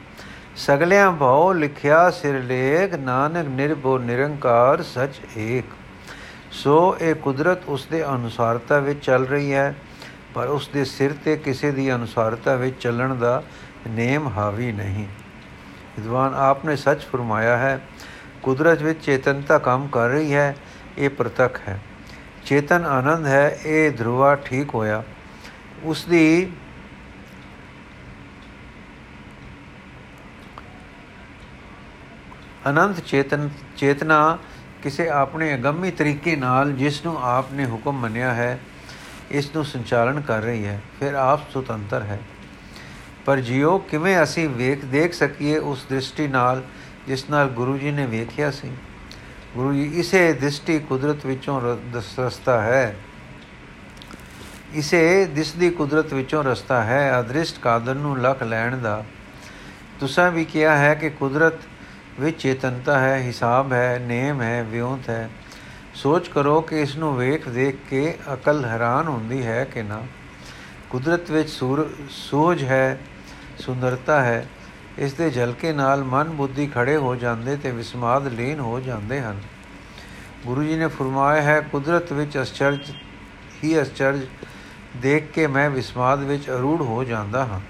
ਸਗਲਿਆਂ 0.56 1.12
ਭਾਉ 1.12 1.52
ਲਿਖਿਆ 1.52 2.10
ਸਿਰ 2.10 2.42
ਲੇਖ, 2.42 2.94
ਨਾਨਕ 2.94 3.48
ਨਿਰਭਉ 3.48 3.98
ਨਿਰੰਕਾਰ 3.98 4.82
ਸਚ 4.82 5.20
ਏਕ। 5.38 5.64
ਸੋ 6.50 6.96
ਇਹ 7.00 7.14
ਕੁਦਰਤ 7.14 7.64
ਉਸ 7.68 7.86
ਦੇ 7.86 8.04
ਅਨੁਸਾਰਤਾ 8.04 8.78
ਵਿੱਚ 8.78 9.04
ਚੱਲ 9.04 9.26
ਰਹੀ 9.26 9.52
ਹੈ, 9.52 9.74
ਪਰ 10.34 10.46
ਉਸ 10.46 10.68
ਦੇ 10.68 10.84
ਸਿਰ 10.84 11.12
ਤੇ 11.12 11.36
ਕਿਸੇ 11.36 11.70
ਦੀ 11.70 11.94
ਅਨੁਸਾਰਤਾ 11.94 12.54
ਵਿੱਚ 12.54 12.82
ਚੱਲਣ 12.82 13.14
ਦਾ 13.14 13.42
ਨੇਮ 13.88 14.28
ਹਾਵੀ 14.28 14.72
ਨਹੀਂ। 14.72 15.06
ਵਿਦਵਾਨ 15.96 16.34
ਆਪ 16.34 16.64
ਨੇ 16.64 16.76
ਸੱਚ 16.76 17.02
ਫਰਮਾਇਆ 17.02 17.56
ਹੈ 17.56 17.80
ਕੁਦਰਤ 18.44 18.82
ਵਿੱਚ 18.82 19.04
ਚੇਤਨਤਾ 19.04 19.58
ਕੰਮ 19.58 19.86
ਕਰ 19.88 20.08
ਰਹੀ 20.08 20.34
ਹੈ, 20.34 20.54
ਇਹ 20.98 21.10
ਪ੍ਰਤੱਖ 21.10 21.60
ਹੈ। 21.68 21.78
ਚੇਤਨ 22.46 22.84
ਆਨੰਦ 22.84 23.26
ਹੈ, 23.26 23.58
ਇਹ 23.66 23.90
ਧਰੁਵਾ 23.90 24.34
ਠੀਕ 24.34 24.74
ਹੋਇਆ। 24.74 25.02
ਉਸ 25.82 26.04
ਦੀ 26.04 26.50
ਅਨੰਤ 32.68 33.00
ਚੇਤਨ, 33.00 33.48
ਚੇਤਨਾ 33.76 34.38
ਕਿਸੇ 34.82 35.08
ਆਪਣੇ 35.08 35.54
ਅਗੰਮੀ 35.54 35.90
ਤਰੀਕੇ 35.90 36.36
ਨਾਲ 36.36 36.72
ਜਿਸ 36.72 37.04
ਨੂੰ 37.04 37.16
ਆਪ 37.22 37.52
ਨੇ 37.52 37.64
ਹੁਕਮ 37.66 38.00
ਮੰਨਿਆ 38.00 38.32
ਹੈ 38.34 38.58
ਇਸ 39.30 39.54
ਨੂੰ 39.54 39.64
ਸੰਚਾਲਨ 39.64 40.20
ਕਰ 40.20 40.42
ਰਹੀ 40.42 40.64
ਹੈ, 40.66 40.80
ਫਿਰ 41.00 41.14
ਆਪ 41.14 41.50
ਸੁਤੰਤਰ 41.50 42.02
ਹੈ। 42.02 42.20
ਪਰ 43.24 43.40
ਜਿਉ 43.40 43.78
ਕਿਵੇਂ 43.78 44.22
ਅਸੀਂ 44.22 44.48
ਵੇਖ, 44.48 44.84
ਦੇਖ 44.84 45.12
ਸਕੀਏ, 45.12 45.58
ਉਸ 45.58 45.84
ਦ੍ਰਿਸ਼ਟੀ 45.88 46.26
ਨਾਲ 46.28 46.62
ਜਿਸ 47.06 47.30
ਨਾਲ 47.30 47.49
ਗੁਰੂ 47.49 47.78
ਜੀ 47.78 47.90
ਨੇ 47.90 48.06
ਵੇਖਿਆ 48.06 48.50
ਸੀ। 48.50 48.70
ਗੁਰੂ 49.54 49.73
ਜੀ 49.73 49.84
ਇਸੇ 49.94 50.32
ਦ੍ਰਿਸ਼ਟੀ 50.32 50.78
ਕੁਦਰਤ 50.78 51.26
ਵਿੱਚੋਂ 51.26 51.76
ਰਸਤਾ 52.20 52.62
ਹੈ। 52.62 52.96
ਇਸੇ 54.75 55.25
ਦਿਸਦੀ 55.25 55.70
ਕੁਦਰਤ 55.70 56.14
ਵਿੱਚੋਂ 56.14 56.44
ਰਸਤਾ 56.44 56.84
ਹੈ। 56.84 57.20
ਅਦ੍ਰਿਸ਼ਟ 57.20 57.58
ਕਾਦਰ 57.58 57.94
ਨੂੰ 57.94 58.20
ਲਖ 58.20 58.42
ਲੈਣ 58.42 58.78
ਦਾ। 58.78 59.04
ਤੁਸਾਂ 60.00 60.30
ਵੀ 60.30 60.44
ਕਿਹਾ 60.44 60.78
ਹੈ 60.78 60.94
ਕਿ 60.94 61.11
ਕੁਦਰਤ 61.11 61.54
ਵਿੱਚ 62.20 62.42
ਚੇਤਨਤਾ 62.42 62.99
ਹੈ, 62.99 63.16
ਹਿਸਾਬ 63.18 63.73
ਹੈ, 63.73 63.99
ਨੇਮ 63.99 64.42
ਹੈ, 64.42 64.62
ਵਿਉਂਤ 64.62 65.11
ਹੈ। 65.11 65.30
ਸੋਚ 65.94 66.28
ਕਰੋ 66.28 66.61
ਕਿ 66.61 66.80
ਇਸ 66.80 66.96
ਨੂੰ 66.96 67.16
ਵੇਖ 67.16 67.49
ਦੇਖ 67.49 67.76
ਕੇ 67.90 68.18
ਅਕਲ 68.32 68.64
ਹੈਰਾਨ 68.64 69.08
ਹੁੰਦੀ 69.08 69.46
ਹੈ 69.46 69.64
ਕਿ 69.64 69.82
ਨਾ। 69.82 70.02
ਕੁਦਰਤ 70.90 71.30
ਵਿੱਚ 71.30 71.50
ਸੂਝ 72.11 72.64
ਹੈ, 72.64 73.00
ਸੁੰਦਰਤਾ 73.58 74.25
ਹੈ। 74.25 74.46
ਇਸ 74.98 75.12
ਦੇ 75.12 75.30
ਝਲਕੇ 75.30 75.72
ਨਾਲ 75.72 76.04
ਮਨ 76.04 76.28
ਬੁੱਧੀ 76.28 76.66
ਖੜੇ 76.66 76.96
ਹੋ 76.96 77.14
ਜਾਂਦੇ 77.16 77.56
ਤੇ 77.56 77.70
ਵਿਸਮਾਦ 77.70 78.26
ਲੀਨ 78.26 78.60
ਹੋ 78.60 78.80
ਜਾਂਦੇ 78.80 79.20
ਹਨ। 79.20 79.40
ਗੁਰੂ 80.46 80.62
ਜੀ 80.62 80.76
ਨੇ 80.76 80.86
ਫਰਮਾਇਆ 80.86 81.42
ਹੈ, 81.42 81.60
ਕੁਦਰਤ 81.60 82.12
ਵਿੱਚ 82.12 82.38
ਅਚਰਜ, 82.38 82.90
ਹੀ 83.64 83.80
ਅਚਰਜ 83.82 84.20
ਦੇਖ 84.96 85.30
ਕੇ 85.30 85.46
ਮੈਂ 85.46 85.70
ਵਿਸਮਾਦ 85.70 86.22
ਵਿੱਚ 86.22 86.50
ਅਰੂੜ 86.50 86.82
ਹੋ 86.82 87.04
ਜਾਂਦਾ 87.04 87.44
ਹਾਂ। 87.44 87.60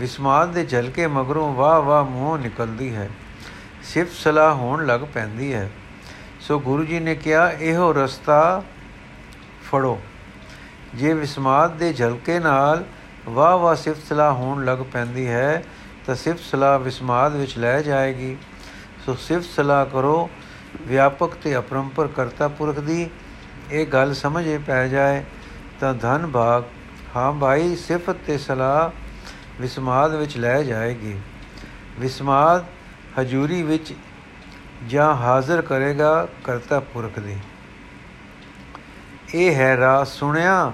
ਵਿਸਮਾਦ 0.00 0.52
ਦੇ 0.52 0.64
ਝਲਕੇ 0.64 1.06
ਮਗਰੋਂ 1.06 1.54
ਵਾਹ 1.54 1.80
ਵਾਹ 1.80 2.04
ਮੂੰਹ 2.04 2.38
ਨਿਕਲਦੀ 2.38 2.94
ਹੈ, 2.94 3.08
ਸਿਫਤ 3.82 4.12
ਸਲਾਹ 4.12 4.54
ਹੋਣ 4.54 4.86
ਲੱਗ 4.86 5.00
ਪੈਂਦੀ 5.14 5.54
ਹੈ। 5.54 5.70
ਸੋ 6.40 6.58
ਗੁਰੂ 6.60 6.84
ਜੀ 6.84 7.00
ਨੇ 7.00 7.14
ਕਿਹਾ, 7.14 7.50
ਇਹੋ 7.50 7.92
ਰਸਤਾ 7.92 8.62
ਫੜੋ। 9.64 10.00
ਜੇ 10.94 11.12
ਵਿਸਮਾਦ 11.12 11.76
ਦੇ 11.76 11.92
ਝਲਕੇ 11.92 12.38
ਨਾਲ 12.38 12.84
ਵਾਹ 13.26 13.58
ਵਾਹ 13.58 13.74
ਸਿਫਤ 13.74 14.02
ਸਲਾਹ 14.08 14.32
ਹੋਣ 14.32 14.64
ਲੱਗ 14.64 14.78
ਪੈਂਦੀ 14.92 15.28
ਹੈ 15.28 15.62
ਤਾਂ 16.06 16.14
ਸਿਫਤ 16.14 16.40
ਸਲਾਹ 16.40 16.78
ਵਿਸਮਾਦ 16.78 17.36
ਵਿੱਚ 17.36 17.58
ਲੈ 17.58 17.82
ਜਾਏਗੀ। 17.82 18.36
ਸੋ 19.06 19.14
ਸਿਫਤ 19.14 19.44
ਸਲਾਹ 19.44 19.86
ਕਰੋ, 19.86 20.30
ਵਿਆਪਕ 20.82 21.34
ਤੇ 21.34 21.58
ਅਪਰੰਪਰ 21.58 22.06
ਕਰਤਾ 22.06 22.48
ਪੁਰਖ 22.48 22.78
ਦੀ। 22.78 23.10
ਇਹ 23.70 23.86
ਗੱਲ 23.86 24.14
ਸਮਝੇ 24.14 24.58
ਪੈ 24.58 24.88
ਜਾਏ, 24.88 25.24
ਤਾਂ 25.80 25.94
ਧਨ 25.94 26.26
ਭਾਗ। 26.26 26.64
ਹਾਂ 27.16 27.32
ਭਾਈ, 27.32 27.76
ਸਿਫਤ 27.76 28.16
ਤੇ 28.26 28.38
ਸਲਾਹ 28.38 28.90
ਵਿਸਮਾਦ 29.60 30.14
ਵਿੱਚ 30.14 30.36
ਲੈ 30.36 30.62
ਜਾਏਗੀ। 30.62 31.20
ਵਿਸਮਾਦ 31.98 32.64
ਹਜੂਰੀ 33.20 33.62
ਵਿੱਚ 33.62 33.94
ਜਾਂ 34.88 35.14
ਹਾਜ਼ਰ 35.14 35.62
ਕਰੇਗਾ 35.62 36.28
ਕਰਤਾ 36.44 36.80
ਪੁਰਖ 36.80 37.18
ਦੀ। 37.18 37.36
ਇਹ 39.34 39.54
ਹੈ 39.54 39.76
ਰਾਸ 39.76 40.08
ਸੁਣਿਆ 40.08 40.72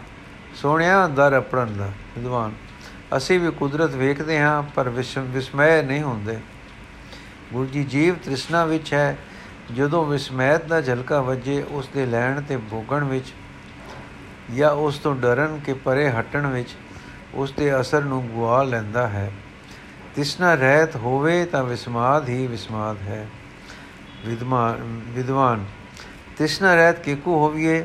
ਸੋਹਣਿਆ 0.54 1.06
ਦਰ 1.06 1.38
ਅਪੜਨ 1.38 1.76
ਦਾ, 1.76 1.86
ਵਿਦਵਾਨ। 1.86 2.52
ਅਸੀਂ 3.16 3.40
ਵੀ 3.40 3.50
ਕੁਦਰਤ 3.50 3.94
ਵੇਖਦੇ 3.94 4.38
ਹਾਂ, 4.40 4.62
ਪਰ 4.62 4.88
ਵਿਸਮੈ 5.18 5.82
ਨਹੀਂ 5.82 6.02
ਹੁੰਦੇ। 6.02 6.38
ਗੁਰੂ 7.52 7.66
ਜੀ, 7.66 7.84
ਜੀਵ 7.84 8.14
ਤ੍ਰਿਸ਼ਨਾ 8.14 8.64
ਵਿੱਚ 8.64 8.92
ਹੈ। 8.94 9.16
ਜਦੋਂ 9.74 10.04
ਵਿਸਮੈਤ 10.06 10.64
ਦਾ 10.64 10.80
ਝਲਕਾ 10.80 11.20
ਵੱਜੇ, 11.20 11.62
ਉਸ 11.62 11.88
ਦੇ 11.88 12.06
ਲੈਣ 12.06 12.40
ਤੇ 12.40 12.56
ਭੋਗਣ 12.70 13.04
ਵਿੱਚ 13.04 13.32
ਜਾਂ 14.56 14.70
ਉਸ 14.70 14.98
ਤੋਂ 14.98 15.14
ਡਰਨ 15.16 15.58
ਕਿ 15.58 15.72
ਪਰੇ 15.74 16.10
ਹਟਣ 16.10 16.46
ਵਿੱਚ, 16.46 16.68
ਉਸ 17.34 17.52
ਦੇ 17.52 17.80
ਅਸਰ 17.80 18.02
ਨੂੰ 18.02 18.26
ਗਵਾ 18.28 18.62
ਲੈਂਦਾ 18.62 19.06
ਹੈ। 19.08 19.30
ਤ੍ਰਿਸ਼ਨਾ 20.14 20.54
ਰਹਿਤ 20.54 20.96
ਹੋਵੇ 20.96 21.44
ਤਾਂ 21.44 21.62
ਵਿਸਮਾਦ 21.64 22.28
ਹੀ 22.28 22.46
ਵਿਸਮਾਦ 22.46 22.96
ਹੈ। 22.98 23.26
ਵਿਦਵਾਨ 24.26 25.00
ਵਿਦਵਾਨ, 25.08 25.64
ਤ੍ਰਿਸ਼ਨਾ 26.36 26.74
ਰਹਿਤ 26.74 27.00
ਕਿਕੂ 27.00 27.34
ਹੋਵੀਏ? 27.34 27.84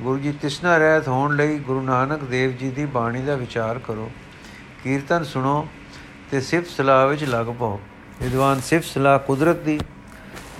ਗੁਰੂ 0.00 0.18
ਜੀ, 0.18 0.32
ਤ੍ਰਿਸ਼ਨਾ 0.32 0.76
ਰਹਿਤ 0.78 1.08
ਹੋਣ 1.08 1.36
ਲਈ 1.36 1.58
ਗੁਰੂ 1.58 1.80
ਨਾਨਕ 1.82 2.24
ਦੇਵ 2.24 2.56
ਜੀ 2.56 2.70
ਦੀ 2.70 2.84
ਬਾਣੀ 2.86 3.22
ਦਾ 3.22 3.36
ਵਿਚਾਰ 3.36 3.78
ਕਰੋ। 3.78 4.10
ਕੀਰਤਨ 4.84 5.24
ਸੁਣੋ 5.24 5.68
ਤੇ 6.30 6.40
ਸਿਫਤ 6.40 6.66
ਸਲਾਹ 6.66 7.06
ਵਿੱਚ 7.06 7.24
ਲੱਗ 7.24 7.46
ਪਾਓ। 7.46 7.80
ਵਿਦਵਾਨ 8.22 8.60
ਸਿਫਤ 8.60 8.84
ਸਲਾਹ 8.84 9.18
ਕੁਦਰਤ 9.18 9.56
ਦੀ, 9.56 9.80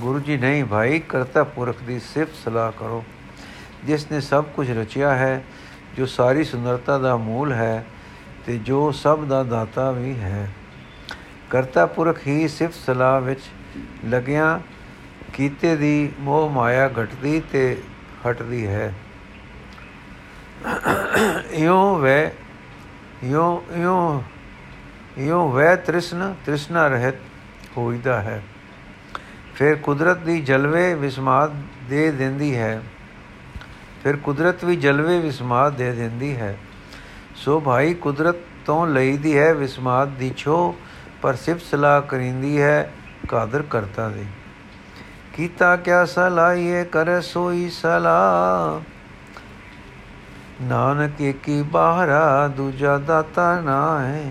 ਗੁਰੂ 0.00 0.20
ਜੀ 0.20 0.36
ਨਹੀਂ 0.36 0.64
ਭਾਈ 0.64 0.98
ਕਰਤਾ 0.98 1.44
ਪੁਰਖ 1.44 1.82
ਦੀ 1.82 2.00
ਸਿਫਤ 2.00 2.34
ਸਲਾਹ 2.44 2.72
ਕਰੋ। 2.72 3.04
ਜਿਸ 3.84 4.10
ਨੇ 4.12 4.20
ਸਭ 4.20 4.44
ਕੁਝ 4.44 4.70
ਰਚਿਆ 4.70 5.14
ਹੈ, 5.14 5.44
ਜੋ 5.96 6.06
ਸਾਰੀ 6.06 6.44
ਸੁੰਦਰਤਾ 6.44 6.98
ਦਾ 6.98 7.16
ਮੂਲ 7.16 7.52
ਹੈ 7.52 7.86
ਤੇ 8.46 8.58
ਜੋ 8.58 8.92
ਸਭ 8.92 9.24
ਦਾ 9.24 9.42
ਦਾਤਾ 9.42 9.90
ਵੀ 9.90 10.18
ਹੈ। 10.18 10.48
ਕਰਤਾ 11.50 11.86
ਪੁਰਖ 11.86 12.26
ਹੀ 12.26 12.48
ਸਿਫਤ 12.48 12.74
ਸਲਾਹ 12.74 13.20
ਵਿੱਚ 13.20 13.40
ਲਗਿਆ, 14.08 14.60
ਕੀਤੇ 15.34 15.76
ਦੀ 15.76 16.12
ਮੋਹ 16.20 16.50
ਮਾਇਆ 16.50 16.88
ਘਟਦੀ 16.88 17.42
ਤੇ 17.52 17.82
ਹਟਦੀ 18.26 18.66
ਹੈ। 18.66 18.94
ਇਉਂ 21.50 21.98
ਵੇ 21.98 22.32
ਇਉਂ 23.22 23.60
ਇਉਂ 23.74 24.22
ਇਉਂ 25.18 25.52
ਵੇ 25.52 25.76
ਤ੍ਰਿਸ਼ਨ, 25.76 26.34
ਤ੍ਰਿਸ਼ਨਾ 26.46 26.88
ਰਹਿਤ 26.88 27.14
ਹੋਈਦਾ 27.76 28.22
ਹੈ। 28.22 28.42
ਫਿਰ 29.54 29.74
ਕੁਦਰਤ 29.74 30.18
ਦੀ 30.18 30.40
ਜਲਵੇ 30.40 30.94
ਵਿਸਮਾਦ 30.94 31.52
ਦੇ 31.88 32.10
ਦਿੰਦੀ 32.10 32.56
ਹੈ। 32.56 32.82
ਫਿਰ 34.02 34.16
ਕੁਦਰਤ 34.16 34.64
ਵੀ 34.64 34.76
ਜਲਵੇ 34.76 35.18
ਵਿਸਮਾਦ 35.18 35.72
ਦੇ 35.72 35.92
ਦਿੰਦੀ 35.92 36.36
ਹੈ। 36.36 36.58
ਸੋ 37.36 37.60
ਭਾਈ 37.60 37.94
ਕੁਦਰਤ 37.94 38.36
ਤੋਂ 38.66 38.86
ਲਈਦੀ 38.86 39.38
ਹੈ 39.38 39.54
ਵਿਸਮਾਦ 39.54 40.08
ਦੀ 40.08 40.34
ਛੋ 40.36 40.76
ਪਰ 41.22 41.34
ਸਿਫਤ 41.34 41.62
ਸਲਾਹ 41.62 42.02
ਕਰਿੰਦੀ 42.02 42.62
ਹੈ 42.62 42.92
ਕਾਦਰ 43.28 43.62
ਕਰਤਾ 43.62 44.08
ਦੇ। 44.08 44.24
ਕੀਤਾ 45.32 45.76
ਕਿਆ 45.76 46.04
ਸਲਾਈਏ 46.04 46.84
ਕਰ 46.84 47.20
ਸੋਈ 47.20 47.70
ਸਲਾਹ। 47.70 48.93
ਨਾਨਕ 50.62 51.20
ਏਕੀ 51.20 51.62
ਬਾਹਰਾ, 51.62 52.48
ਦੂਜਾ 52.48 52.96
ਦਾਤਾ 52.98 53.60
ਨਾ 53.60 53.98
ਹੈ 54.00 54.24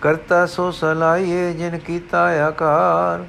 ਕਰਤਾ 0.00 0.44
ਸੋ 0.46 0.70
ਸਲਾਈਏ 0.70 1.52
ਜਿਨ 1.52 1.78
ਕੀਤਾ 1.78 2.24
ਆਕਾਰ, 2.46 3.24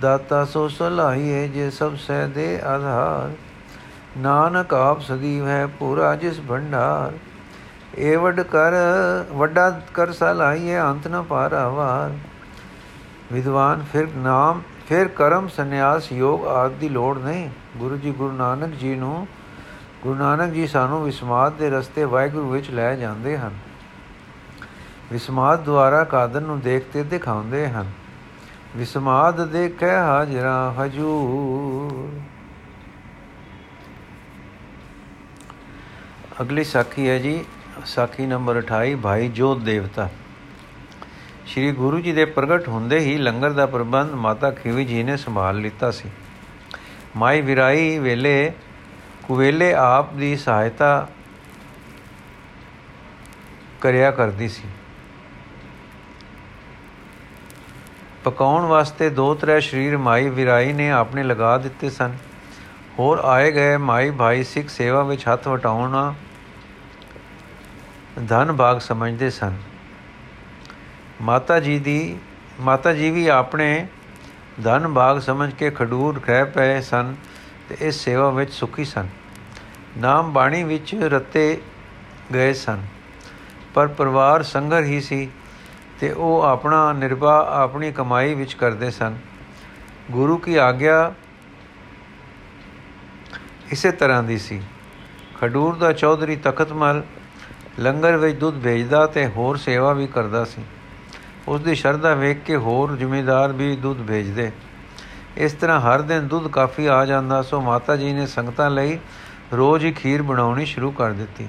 ਦਾਤਾ 0.00 0.44
ਸੋ 0.44 0.68
ਸਲਾਈਏ 0.68 1.46
ਜੇ 1.48 1.70
ਸਭ 1.70 1.96
ਸਹਿ 1.96 2.28
ਦੇ 2.28 2.60
ਆਧਾਰ। 2.60 3.30
ਨਾਨਕ 4.18 4.74
ਆਪ 4.74 5.00
ਸਦੀਵ 5.00 5.46
ਹੈ 5.46 5.66
ਪੂਰਾ 5.78 6.14
ਜਿਸ 6.14 6.40
ਭੰਡਾਰ, 6.48 7.12
ਏ 7.98 8.16
ਵੱਡ 8.16 8.40
ਕਰ, 8.40 8.72
ਵੱਡਾ 9.32 9.70
ਕਰ 9.94 10.12
ਸਲਾਈਏ 10.12 10.78
ਅੰਤ 10.80 11.08
ਨ 11.08 11.22
ਪਾਰਾਵਾਰ 11.22 12.12
ਵਿਦਵਾਨ, 13.32 13.84
ਫਿਰ 13.92 14.08
ਨਾਮ, 14.16 14.62
ਫਿਰ 14.88 15.08
ਕਰਮ 15.08 15.48
ਸੰਨਿਆਸ 15.48 16.12
ਯੋਗ 16.12 16.46
ਆਦਿ 16.46 16.74
ਦੀ 16.74 16.88
ਲੋੜ 16.88 17.18
ਨਹੀਂ। 17.18 17.48
ਗੁਰੂ 17.76 17.96
ਜੀ 17.96 18.10
ਗੁਰੂ 18.10 18.32
ਨਾਨਕ 18.32 18.74
ਜੀ 18.74 18.94
ਨੂੰ 18.94 19.26
ਗੁਰੂ 20.02 20.14
ਨਾਨਕ 20.14 20.52
ਜੀ 20.52 20.66
ਸਾਨੂੰ 20.66 21.04
ਵਿਸਮਾਦ 21.04 21.52
ਦੇ 21.52 21.70
ਰਸਤੇ 21.70 22.04
ਵਾਹਿਗੁਰੂ 22.04 22.50
ਵਿੱਚ 22.50 22.70
ਲੈ 22.70 22.96
ਜਾਂਦੇ 22.96 23.38
ਹਨ। 23.38 23.58
ਵਿਸਮਾਦ 25.12 25.64
ਦੁਆਰਾ 25.64 26.04
ਕਾਦਰ 26.04 26.40
ਨੂੰ 26.40 26.60
ਦੇਖਦੇ 26.60 27.02
ਦਿਖਾਉਂਦੇ 27.02 27.68
ਹਨ। 27.68 27.90
ਵਿਸਮਾਦ 28.76 29.46
ਦੇਖੈ 29.46 30.00
ਹਾਜ਼ਰਾ 30.00 30.74
ਹਜੂਰ। 30.82 32.20
ਅਗਲੀ 36.40 36.64
ਸਾਖੀ 36.64 37.08
ਹੈ 37.08 37.18
ਜੀ, 37.18 37.44
ਸਾਖੀ 37.84 38.26
ਨੰਬਰ 38.26 38.58
28 38.58 38.96
ਭਾਈ 38.96 39.28
ਜੋਤ 39.28 39.58
ਦੇਵਤਾ। 39.58 40.08
ਸ੍ਰੀ 41.46 41.72
ਗੁਰੂ 41.72 42.00
ਜੀ 42.00 42.12
ਦੇ 42.12 42.24
ਪ੍ਰਗਟ 42.24 42.68
ਹੁੰਦੇ 42.68 42.98
ਹੀ 42.98 43.18
ਲੰਗਰ 43.18 43.50
ਦਾ 43.52 43.66
ਪ੍ਰਬੰਧ 43.66 44.10
ਮਾਤਾ 44.10 44.50
ਖੀਵੀ 44.50 44.84
ਜੀ 44.84 45.02
ਨੇ 45.02 45.16
ਸੰਭਾਲ 45.16 45.60
ਲਿੱਤਾ 45.60 45.90
ਸੀ। 45.90 46.08
ਮਾਈ 47.16 47.40
ਵਿਰਾਈ 47.40 47.98
ਵੇਲੇ 47.98 48.52
ਕੁਵੇਲੇ 49.22 49.72
ਆਪ 49.74 50.12
ਦੀ 50.12 50.36
ਸਹਾਇਤਾ 50.36 51.08
ਕਰਿਆ 53.80 54.10
ਕਰਦੀ 54.10 54.48
ਸੀ। 54.48 54.68
ਪਕਾਉਣ 58.24 58.64
ਵਾਸਤੇ 58.64 59.10
ਦੋ 59.10 59.34
ਤਰੇ 59.34 59.60
ਸ਼ਰੀਰ 59.60 59.96
ਮਾਈ 59.98 60.28
ਵਿਰਾਈ 60.28 60.72
ਨੇ 60.72 60.90
ਆਪਣੇ 60.90 61.22
ਲਗਾ 61.22 61.56
ਦਿੱਤੇ 61.58 61.90
ਸਨ। 61.90 62.16
ਹੋਰ 62.98 63.18
ਆਏ 63.24 63.50
ਗਏ 63.52 63.76
ਮਾਈ 63.76 64.10
ਭਾਈ 64.10 64.42
ਸਿੱਖ 64.44 64.68
ਸੇਵਾ 64.68 65.02
ਵਿੱਚ 65.02 65.28
ਹੱਥ 65.28 65.48
ਵਟਾਉਣਾ 65.48 66.14
ਧਨ 68.28 68.52
ਭਾਗ 68.52 68.78
ਸਮਝਦੇ 68.78 69.30
ਸਨ। 69.30 69.56
ਮਾਤਾ 71.22 71.60
ਜੀ 71.60 71.78
ਦੀ, 71.78 72.18
ਮਾਤਾ 72.60 72.92
ਜੀ 72.92 73.10
ਵੀ 73.10 73.26
ਆਪਣੇ 73.28 73.86
ਧਨ 74.64 74.88
ਭਾਗ 74.88 75.18
ਸਮਝ 75.18 75.52
ਕੇ 75.54 75.70
ਖਡੂਰ 75.70 76.20
ਖਹਿ 76.20 76.44
ਪਏ 76.44 76.80
ਸਨ। 76.80 77.14
ਤੇ 77.68 77.76
ਇਸ 77.80 77.94
ਸੇਵਾ 77.94 78.30
ਵਿੱਚ 78.30 78.52
ਸੁਖੀ 78.52 78.84
ਸਨ। 78.84 79.08
ਨਾਮ 79.98 80.32
ਬਾਣੀ 80.32 80.64
ਵਿੱਚ 80.64 80.94
ਰਤੇ 80.94 81.60
ਗਏ 82.34 82.52
ਸਨ। 82.52 82.82
ਪਰ 83.74 83.86
ਪਰਿਵਾਰ 83.86 84.42
ਸੰਗਰ 84.42 84.84
ਹੀ 84.84 85.00
ਸੀ 85.00 85.30
ਤੇ 86.00 86.12
ਉਹ 86.12 86.42
ਆਪਣਾ 86.42 86.92
ਨਿਰਭਾ 86.92 87.48
ਆਪਣੀ 87.52 87.92
ਕਮਾਈ 87.92 88.34
ਵਿੱਚ 88.34 88.54
ਕਰਦੇ 88.54 88.90
ਸਨ। 88.90 89.16
ਗੁਰੂ 90.10 90.36
ਕੀ 90.36 90.56
ਆਗਿਆ 90.56 91.14
ਇਸੇ 93.72 93.90
ਤਰ੍ਹਾਂ 93.90 94.22
ਦੀ 94.22 94.38
ਸੀ। 94.38 94.62
ਖਡੂਰ 95.40 95.74
ਦਾ 95.74 95.92
ਚੌਧਰੀ 95.92 96.36
ਤਖਤਮਲ 96.36 97.02
ਲੰਗਰ 97.78 98.16
ਵਿੱਚ 98.16 98.38
ਦੁੱਧ 98.38 98.60
ਭੇਜਦਾ 98.60 99.06
ਤੇ 99.06 99.26
ਹੋਰ 99.26 99.56
ਸੇਵਾ 99.56 99.92
ਵੀ 99.92 100.06
ਕਰਦਾ 100.06 100.44
ਸੀ। 100.44 100.62
ਉਸ 101.48 101.60
ਦੀ 101.60 101.74
ਸ਼ਰਧਾ 101.74 102.14
ਵੇਖ 102.14 102.38
ਕੇ 102.38 102.56
ਹੋਰ 102.56 102.96
ਜ਼ਿਮੀਂਦਾਰ 102.96 103.52
ਵੀ 103.52 103.76
ਦੁੱਧ 103.76 104.02
ਭੇਜਦੇ। 104.02 104.52
ਇਸ 105.36 105.52
ਤਰ੍ਹਾਂ 105.52 105.80
ਹਰ 105.80 106.02
ਦਿਨ 106.02 106.28
ਦੁੱਧ 106.28 106.48
ਕਾਫੀ 106.48 106.86
ਆ 106.86 107.04
ਜਾਂਦਾ, 107.04 107.42
ਸੋ 107.42 107.60
ਮਾਤਾ 107.60 107.96
ਜੀ 107.96 108.12
ਨੇ 108.12 108.26
ਸੰਗਤਾਂ 108.26 108.70
ਲਈ 108.70 108.98
ਰੋਜ਼ 109.52 109.84
ਹੀ 109.84 109.92
ਖੀਰ 109.92 110.22
ਬਣਾਉਣੀ 110.22 110.64
ਸ਼ੁਰੂ 110.64 110.90
ਕਰ 110.90 111.12
ਦਿੱਤੀ। 111.12 111.48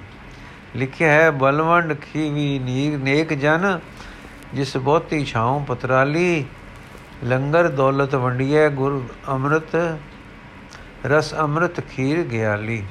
ਲਿਖਿਆ 0.75 1.11
ਹੈ, 1.11 1.31
ਬਲਵੰਡ 1.31 1.93
ਖੀਵੀ 1.93 2.59
ਨੀਰ 2.59 2.97
ਨੇਕ 2.97 3.33
ਜਨ, 3.33 3.79
ਜਿਸ 4.53 4.77
ਬਹੁਤੀ 4.77 5.25
ਛਾਉ 5.25 5.59
ਪਤਰਾਲੀ, 5.59 6.45
ਲੰਗਰ 7.23 7.67
ਦੌਲਤ 7.67 8.15
ਵੰਡੀਏ 8.15 8.69
ਗੁਰ 8.69 9.01
ਅੰਮ੍ਰਿਤ, 9.29 9.75
ਰਸ 11.05 11.33
ਅੰਮ੍ਰਿਤ 11.35 11.79
ਖੀਰ 11.81 12.23
ਗਿਆਲੀ। 12.23 12.83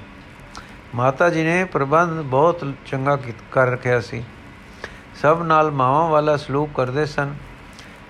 ਮਾਤਾ 0.95 1.29
ਜੀ 1.29 1.43
ਨੇ 1.43 1.65
ਪ੍ਰਬੰਧ 1.65 2.21
ਬਹੁਤ 2.21 2.65
ਚੰਗਾ 2.87 3.19
ਕਰ 3.53 3.71
ਰੱਖਿਆ 3.71 4.01
ਸੀ। 4.01 4.23
ਸਭ 5.23 5.43
ਨਾਲ 5.43 5.71
ਮਾਵਾਂ 5.71 6.09
ਵਾਲਾ 6.09 6.37
ਸਲੂਕ 6.37 6.71
ਕਰਦੇ 6.75 7.07
ਸਨ। 7.07 7.35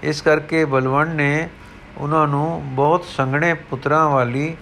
ਇਸ 0.02 0.22
ਕਰਕੇ 0.22 0.64
ਬਲਵੰਡ 0.64 1.14
ਨੇ 1.14 1.48
ਉਹਨਾਂ 1.98 2.28
ਨੂੰ 2.28 2.74
ਬਹੁਤ 2.74 3.04
ਸੰਗਣੇ 3.04 3.54
ਪੁੱਤਰਾਂ 3.54 4.08
ਵਾਲੀ, 4.08 4.56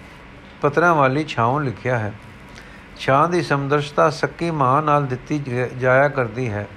ਪਤਰਾਂ 0.61 0.95
ਵਾਲੀ 0.95 1.23
ਛਾਉ 1.23 1.59
ਲਿਖਿਆ 1.59 1.99
ਹੈ। 1.99 2.13
ਛਾਂ 2.99 3.29
ਦੀ 3.29 3.41
ਸਮਦਰਸ਼ਤਾ 3.41 4.09
ਸੱਕੀ 4.09 4.51
ਮਾਂ 4.51 4.81
ਨਾਲ 4.81 5.05
ਦਿੱਤੀ 5.05 5.39
ਜਾਇਆ 5.77 6.07
ਕਰਦੀ 6.07 6.49
ਹੈ। 6.49 6.67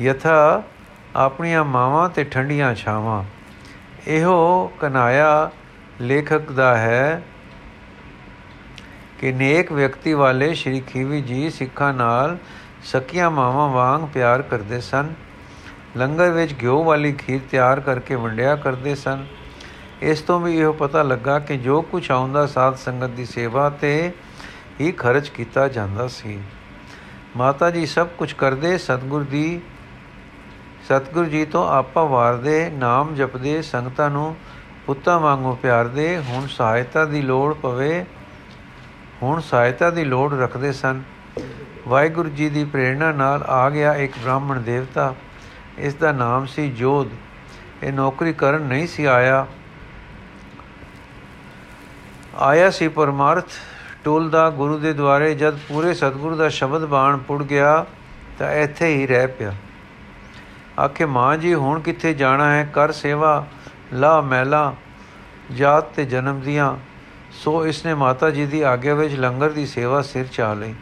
ਯਥਾ 0.00 0.62
ਆਪਣੀਆਂ 1.16 1.64
ਮਾਵਾਂ 1.64 2.08
ਤੇ 2.08 2.24
ਠੰਡੀਆਂ 2.24 2.74
ਛਾਵਾਂ। 2.74 3.24
ਇਹੋ 4.06 4.72
ਕਨਾਇਆ 4.80 5.50
ਲੇਖਕ 6.00 6.52
ਦਾ 6.52 6.78
ਹੈ 6.78 7.22
ਕਿ 9.18 9.32
ਨੇਕ 9.32 9.72
ਵਿਅਕਤੀ 9.72 10.12
ਵਾਲੇ 10.12 10.54
ਸ਼੍ਰੀ 10.54 10.80
ਖੀਵੀ 10.80 11.22
ਜੀ 11.22 11.50
ਸਿੱਖਾਂ 11.50 11.94
ਨਾਲ 11.94 12.38
ਸਕੀਆਂ 12.84 13.30
ਮਾਵਾਂ 13.30 13.68
ਵਾਂਗ 13.68 14.02
ਪਿਆਰ 14.14 14.42
ਕਰਦੇ 14.42 14.80
ਸਨ। 14.80 15.14
ਲੰਗਰ 15.96 16.30
ਵਿੱਚ 16.30 16.54
ਘਿਓ 16.62 16.82
ਵਾਲੀ 16.84 17.12
ਖੀਰ 17.12 17.40
ਤਿਆਰ 17.50 17.80
ਕਰਕੇ 17.80 18.14
ਵੰਡਿਆ 18.14 18.54
ਕਰਦੇ 18.56 18.94
ਸਨ। 18.94 19.26
ਇਸ 20.02 20.20
ਤੋਂ 20.20 20.40
ਵੀ 20.40 20.56
ਇਹ 20.58 20.72
ਪਤਾ 20.72 21.02
ਲੱਗਾ 21.02 21.38
ਕਿ 21.38 21.56
ਜੋ 21.56 21.80
ਕੁਝ 21.82 22.10
ਆਉਂਦਾ 22.10 22.46
ਸਾਧ 22.46 22.74
ਸੰਗਤ 22.74 23.10
ਦੀ 23.10 23.24
ਸੇਵਾ 23.24 23.68
ਤੇ 23.70 24.12
ਹੀ 24.80 24.92
ਖਰਚ 24.92 25.28
ਕੀਤਾ 25.28 25.68
ਜਾਂਦਾ 25.68 26.06
ਸੀ। 26.08 26.38
ਮਾਤਾ 27.36 27.70
ਜੀ 27.70 27.86
ਸਭ 27.86 28.06
ਕੁਝ 28.18 28.32
ਕਰਦੇ, 28.32 28.78
ਸਤਗੁਰ 28.78 29.22
ਦੀ 29.22 29.60
ਸਤਗੁਰ 30.88 31.24
ਜੀ 31.24 31.44
ਤੋਂ 31.44 31.66
ਆਪਾ 31.68 32.04
ਵਾਰਦੇ, 32.04 32.70
ਨਾਮ 32.70 33.14
ਜਪਦੇ, 33.14 33.62
ਸੰਗਤਾਂ 33.62 34.10
ਨੂੰ 34.10 34.36
ਪੁੱਤਾਂ 34.86 35.18
ਵਾਂਗੂ 35.20 35.54
ਪਿਆਰਦੇ, 35.54 36.18
ਹੁਣ 36.18 36.46
ਸਹਾਇਤਾ 36.46 37.04
ਦੀ 37.04 37.22
ਲੋੜ 37.22 37.54
ਪਵੇ, 37.54 38.04
ਹੁਣ 39.22 39.40
ਸਹਾਇਤਾ 39.40 39.90
ਦੀ 39.90 40.04
ਲੋੜ 40.04 40.32
ਰੱਖਦੇ 40.34 40.72
ਸਨ। 40.72 41.02
ਵਾਹਿਗੁਰੂ 41.88 42.28
ਜੀ 42.28 42.48
ਦੀ 42.48 42.64
ਪ੍ਰੇਰਣਾ 42.64 43.12
ਨਾਲ 43.12 43.42
ਆ 43.42 43.70
ਗਿਆ 43.70 43.94
ਇੱਕ 43.94 44.12
ਬ੍ਰਾਹਮਣ 44.22 44.60
ਦੇਵਤਾ। 44.60 45.14
ਇਸ 45.78 45.94
ਦਾ 45.94 46.12
ਨਾਮ 46.12 46.46
ਸੀ 46.46 46.70
ਜੋਧ। 46.70 47.08
ਇਹ 47.82 47.92
ਨੌਕਰੀ 47.92 48.32
ਕਰਨ 48.32 48.62
ਨਹੀਂ 48.62 48.86
ਸੀ 48.86 49.04
ਆਇਆ। 49.04 49.46
ਆਇਆ 52.38 52.70
ਸੀ 52.70 52.88
ਪਰਮਾਰਥ। 52.88 53.44
ਟੋਲਦਾ 54.04 54.50
ਗੁਰੂ 54.50 54.78
ਦੇ 54.78 54.92
ਦੁਆਰੇ 54.92 55.34
ਜਦ 55.34 55.56
ਪੂਰੇ 55.56 55.94
ਸਤਿਗੁਰੂ 55.94 56.36
ਦਾ 56.36 56.48
ਸ਼ਬਦ 56.48 56.84
ਬਾਣ 56.84 57.16
ਪੁੜ 57.16 57.42
ਗਿਆ, 57.42 57.86
ਤਾਂ 58.38 58.52
ਇੱਥੇ 58.52 58.94
ਹੀ 58.94 59.06
ਰਹਿ 59.06 59.26
ਪਿਆ। 59.26 59.54
ਆਖੇ, 60.84 61.04
ਮਾਂ 61.04 61.36
ਜੀ, 61.36 61.54
ਹੁਣ 61.54 61.80
ਕਿੱਥੇ 61.80 62.14
ਜਾਣਾ 62.14 62.52
ਹੈ? 62.52 62.70
ਕਰ 62.72 62.92
ਸੇਵਾ 62.92 63.46
ਲਾ 63.92 64.20
ਮੈਲਾ 64.20 64.74
ਜਾਤ 65.56 65.84
ਤੇ 65.84 66.04
ਜਨਮ 66.04 66.40
ਦੀਆਂ। 66.40 66.76
ਸੋ 67.30 67.66
ਇਸਨੇ 67.66 67.94
ਮਾਤਾ 67.94 68.30
ਜੀ 68.30 68.46
ਦੀ 68.46 68.62
ਆਗਿਆ 68.62 68.94
ਵਿੱਚ 68.94 69.14
ਲੰਗਰ 69.14 69.50
ਦੀ 69.50 69.66
ਸੇਵਾ 69.66 70.02
ਸਿਰ 70.02 70.26
ਚਾ 70.26 70.54
ਲਈ। 70.54 70.74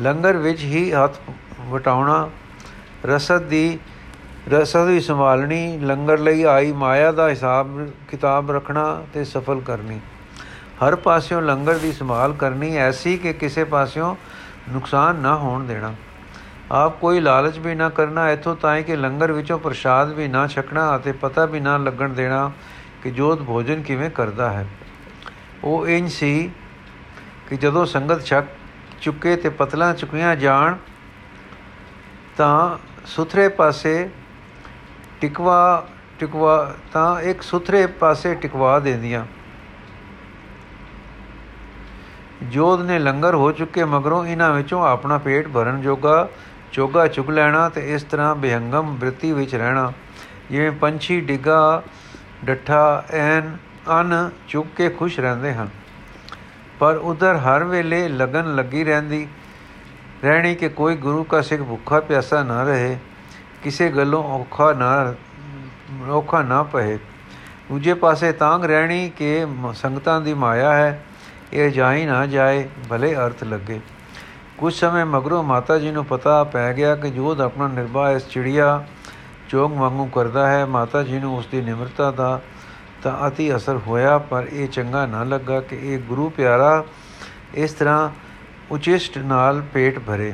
ਲੰਗਰ 0.00 0.36
ਵਿੱਚ 0.36 0.60
ਹੀ 0.60 0.92
ਹੱਥ 0.92 1.14
ਵਟਾਉਣਾ, 1.60 2.30
ਰਸਦ 3.04 3.42
ਦੀ 3.42 3.78
ਰਸਦ 4.50 4.86
ਵੀ 4.86 5.00
ਸੰਭਾਲਣੀ, 5.00 5.78
ਲੰਗਰ 5.78 6.18
ਲਈ 6.18 6.42
ਆਈ 6.42 6.72
ਮਾਇਆ 6.72 7.12
ਦਾ 7.12 7.28
ਹਿਸਾਬ, 7.28 7.88
ਕਿਤਾਬ 8.08 8.50
ਰੱਖਣਾ 8.50 9.04
ਤੇ 9.14 9.24
ਸਫਲ 9.24 9.60
ਕਰਨੀ। 9.60 10.00
ਹਰ 10.82 10.96
ਪਾਸਿਓਂ 10.96 11.42
ਲੰਗਰ 11.42 11.78
ਦੀ 11.78 11.92
ਸੰਭਾਲ 11.92 12.32
ਕਰਨੀ 12.32 12.76
ਐਸੀ 12.76 13.16
ਕਿ 13.16 13.32
ਕਿਸੇ 13.32 13.64
ਪਾਸਿਓਂ 13.64 14.14
ਨੁਕਸਾਨ 14.68 15.16
ਨਾ 15.16 15.34
ਹੋਣ 15.36 15.66
ਦੇਣਾ। 15.66 15.94
ਆਪ 16.72 17.00
ਕੋਈ 17.00 17.20
ਲਾਲਚ 17.20 17.58
ਵੀ 17.58 17.74
ਨਾ 17.74 17.88
ਕਰਨਾ, 17.88 18.30
ਇਥੋਂ 18.30 18.56
ਤਾਂ 18.56 18.82
ਕਿ 18.82 18.96
ਲੰਗਰ 18.96 19.32
ਵਿੱਚੋਂ 19.32 19.58
ਪ੍ਰਸ਼ਾਦ 19.58 20.12
ਵੀ 20.12 20.28
ਨਾ 20.28 20.46
ਛਕਣਾ 20.46 20.96
ਅਤੇ 20.96 21.12
ਪਤਾ 21.12 21.44
ਵੀ 21.44 21.60
ਨਾ 21.60 21.76
ਲੱਗਣ 21.76 22.08
ਦੇਣਾ 22.08 22.50
ਕਿ 23.02 23.10
ਜੋਤ 23.10 23.42
ਭੋਜਨ 23.42 23.82
ਕਿਵੇਂ 23.82 24.10
ਕਰਦਾ 24.10 24.50
ਹੈ। 24.50 24.66
ਉਹ 25.64 25.88
ਇੰਜ 25.88 26.10
ਸੀ 26.10 26.50
ਕਿ 27.48 27.56
ਜਦੋਂ 27.56 27.86
ਸੰਗਤ 27.86 28.24
ਛਕ 28.24 28.44
ਚੁੱਕੇ 29.00 29.36
ਤੇ 29.36 29.48
ਪਤਲਾ 29.48 29.92
ਚੁਕੀਆਂ 29.92 30.36
ਜਾਣ, 30.36 30.76
ਤਾਂ 32.36 32.78
ਸੁਥਰੇ 33.06 33.48
ਪਾਸੇ 33.48 34.08
ਟਿਕਵਾ 35.20 35.86
ਟਿਕਵਾ 36.18 36.74
ਤਾਂ 36.92 37.20
ਇੱਕ 37.20 37.42
ਸੁਥਰੇ 37.42 37.86
ਪਾਸੇ 37.86 38.34
ਟਿਕਵਾ 38.34 38.78
ਦਿੰਦੀਆਂ। 38.78 39.26
ਜੋਧ 42.42 42.80
ਨੇ 42.80 42.98
ਲੰਗਰ 42.98 43.34
ਹੋ 43.34 43.52
ਚੁੱਕੇ 43.52 43.84
ਮਗਰੋਂ 43.84 44.26
ਇਹਨਾਂ 44.26 44.52
ਵਿੱਚੋਂ 44.52 44.86
ਆਪਣਾ 44.86 45.18
ਪੇਟ 45.18 45.48
ਭਰਨ 45.48 45.80
ਜੋਗਾ, 45.80 46.28
ਚੋਗਾ 46.72 47.06
ਚੁਗ 47.06 47.30
ਲੈਣਾ 47.30 47.68
ਤੇ 47.68 47.94
ਇਸ 47.94 48.02
ਤਰ੍ਹਾਂ 48.02 48.34
ਬਿਹੰਗਮ 48.34 48.96
ਬ੍ਰਿਤੀ 48.96 49.32
ਵਿੱਚ 49.32 49.54
ਰਹਿਣਾ। 49.54 49.92
ਜਿਵੇਂ 50.50 50.72
ਪੰਛੀ 50.72 51.20
ਡਿੱਗਾ, 51.20 51.82
ਡੱਠਾ, 52.44 53.04
ਐਨ, 53.10 53.56
ਅਨ 54.00 54.30
ਚੁੱਕ 54.48 54.68
ਕੇ 54.76 54.88
ਖੁਸ਼ 54.88 55.20
ਰਹਿੰਦੇ 55.20 55.54
ਹਨ। 55.54 55.68
ਪਰ 56.78 56.96
ਉਧਰ 56.96 57.36
ਹਰ 57.36 57.64
ਵੇਲੇ 57.64 58.08
ਲਗਨ 58.08 58.54
ਲੱਗੀ 58.54 58.84
ਰਹਿੰਦੀ, 58.84 59.28
ਰਹਿਣੀ 60.24 60.54
ਕਿ 60.54 60.68
ਕੋਈ 60.68 60.96
ਗੁਰੂ 60.96 61.24
ਕਾ 61.24 61.40
ਸਿੱਖ 61.40 61.62
ਭੁੱਖਾ 61.62 62.00
ਪਿਆਸਾ 62.00 62.42
ਨਾ 62.42 62.62
ਰਹੇ। 62.62 62.98
ਕਿਸੇ 63.62 63.88
ਗੱਲੋਂ 63.90 64.22
ਔਖਾ 64.34 64.72
ਨਾ 64.72 65.14
ਔਖਾ 66.08 66.42
ਨਾ 66.42 66.62
ਪਏ 66.62 66.98
ਦੂਜੇ 67.68 67.94
ਪਾਸੇ 67.94 68.32
ਤਾਂਗ 68.32 68.64
ਰਹਿਣੀ 68.64 69.08
ਕਿ 69.10 69.46
ਸੰਗਤਾਂ 69.74 70.20
ਦੀ 70.20 70.34
ਮਾਇਆ 70.34 70.72
ਹੈ, 70.72 71.04
ਇਹ 71.52 71.70
ਜਾਈ 71.70 72.06
ਨਾ 72.06 72.24
ਜਾਏ, 72.26 72.68
ਭਲੇ 72.90 73.14
ਅਰਥ 73.16 73.44
ਲੱਗੇ। 73.44 73.80
ਕੁਝ 74.58 74.72
ਸਮੇਂ 74.74 75.04
ਮਗਰੋਂ 75.06 75.42
ਮਾਤਾ 75.42 75.78
ਜੀ 75.78 75.90
ਨੂੰ 75.90 76.04
ਪਤਾ 76.04 76.42
ਪੈ 76.44 76.72
ਗਿਆ 76.72 76.94
ਕਿ 76.96 77.10
ਜੋਧ 77.10 77.40
ਆਪਣਾ 77.40 77.68
ਨਿਰਭਾ 77.68 78.10
ਇਸ 78.10 78.28
ਚਿੜੀਆ 78.28 78.84
ਚੋਗ 79.48 79.72
ਵਾਂਗੂ 79.72 80.06
ਕਰਦਾ 80.06 80.46
ਹੈ। 80.46 80.64
ਮਾਤਾ 80.66 81.02
ਜੀ 81.02 81.18
ਨੂੰ 81.18 81.36
ਉਸ 81.36 81.46
ਦੀ 81.46 81.60
ਨਿਮਰਤਾ 81.60 82.10
ਦਾ 82.10 82.40
ਤਾਂ 83.02 83.28
ਅਤੀ 83.28 83.54
ਅਸਰ 83.56 83.78
ਹੋਇਆ, 83.86 84.18
ਪਰ 84.18 84.46
ਇਹ 84.52 84.68
ਚੰਗਾ 84.68 85.06
ਨਾ 85.06 85.24
ਲੱਗਾ 85.24 85.60
ਕਿ 85.60 85.78
ਇਹ 85.82 85.98
ਗੁਰੂ 85.98 86.28
ਪਿਆਰਾ 86.28 86.84
ਇਸ 87.54 87.72
ਤਰ੍ਹਾਂ 87.72 88.10
ਉਚਿਸ਼ਟ 88.70 89.18
ਨਾਲ 89.18 89.62
ਪੇਟ 89.72 89.98
ਭਰੇ। 89.98 90.32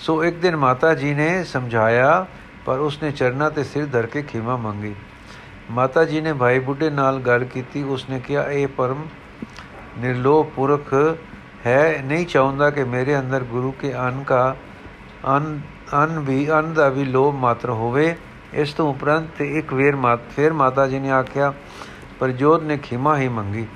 ਸੋ 0.00 0.22
ਇੱਕ 0.24 0.36
ਦਿਨ 0.36 0.56
ਮਾਤਾ 0.56 0.94
ਜੀ 0.94 1.12
ਨੇ 1.14 1.44
ਸਮਝਾਇਆ, 1.44 2.26
ਪਰ 2.66 2.78
ਉਸਨੇ 2.78 3.10
ਚਰਨਾ 3.10 3.48
ਤੇ 3.48 3.64
ਸਿਰ 3.64 3.86
ਧਰ 3.86 4.06
ਕੇ 4.06 4.22
ਖਿਮਾ 4.22 4.56
ਮੰਗੀ। 4.56 4.94
ਮਾਤਾ 5.70 6.04
ਜੀ 6.04 6.20
ਨੇ 6.20 6.32
ਭਾਈ 6.32 6.58
ਬੁੱਢੇ 6.58 6.88
ਨਾਲ 6.90 7.18
ਗੱਲ 7.18 7.44
ਕੀਤੀ, 7.44 7.82
ਉਸਨੇ 7.82 8.20
ਕਿਹਾ, 8.20 8.44
ਇਹ 8.44 8.68
ਪਰਮ 8.68 9.04
ਨਿਰਲੋਭ 9.98 10.46
ਪੁਰਖ 10.46 10.94
ਹੈ। 11.66 12.02
ਨਹੀਂ 12.04 12.26
ਚਾਹੁੰਦਾ 12.26 12.70
ਕਿ 12.70 12.84
ਮੇਰੇ 12.84 13.18
ਅੰਦਰ 13.18 13.44
ਗੁਰੂ 13.44 13.72
ਕੇ 13.72 13.92
ਅਨ 14.08 14.22
ਕਾ, 14.22 14.56
ਅਨ 15.36 15.60
ਅਨ 16.04 16.18
ਵੀ, 16.18 16.50
ਅਨ 16.50 16.72
ਦਾ 16.74 16.88
ਵੀ 16.88 17.04
ਲੋਭ 17.04 17.34
ਮਾਤਰ 17.34 17.70
ਹੋਵੇ। 17.70 18.14
ਇਸ 18.54 18.72
ਤੋਂ 18.72 18.88
ਉਪਰੰਤ 18.90 19.40
ਇੱਕ 19.40 19.72
ਵੇਰ 19.74 19.96
ਮਾਤ 19.96 20.20
ਫਿਰ 20.36 20.52
ਮਾਤਾ 20.52 20.86
ਜੀ 20.86 20.98
ਨੇ 20.98 21.10
ਆਖਿਆ, 21.10 21.52
ਪਰ 22.20 22.30
ਜੋਤ 22.30 22.62
ਨੇ 22.62 22.76
ਖਿਮਾ 22.76 23.16
ਹੀ 23.16 23.28
ਮੰਗੀ। 23.28 23.66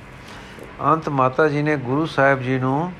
ਅੰਤ 0.84 1.08
ਮਾਤਾ 1.08 1.48
ਜੀ 1.48 1.62
ਨੇ 1.62 1.76
ਗੁਰੂ 1.76 2.06
ਸਾਹਿਬ 2.06 2.42
ਜੀ 2.42 2.58
ਨੂੰ 2.58 2.92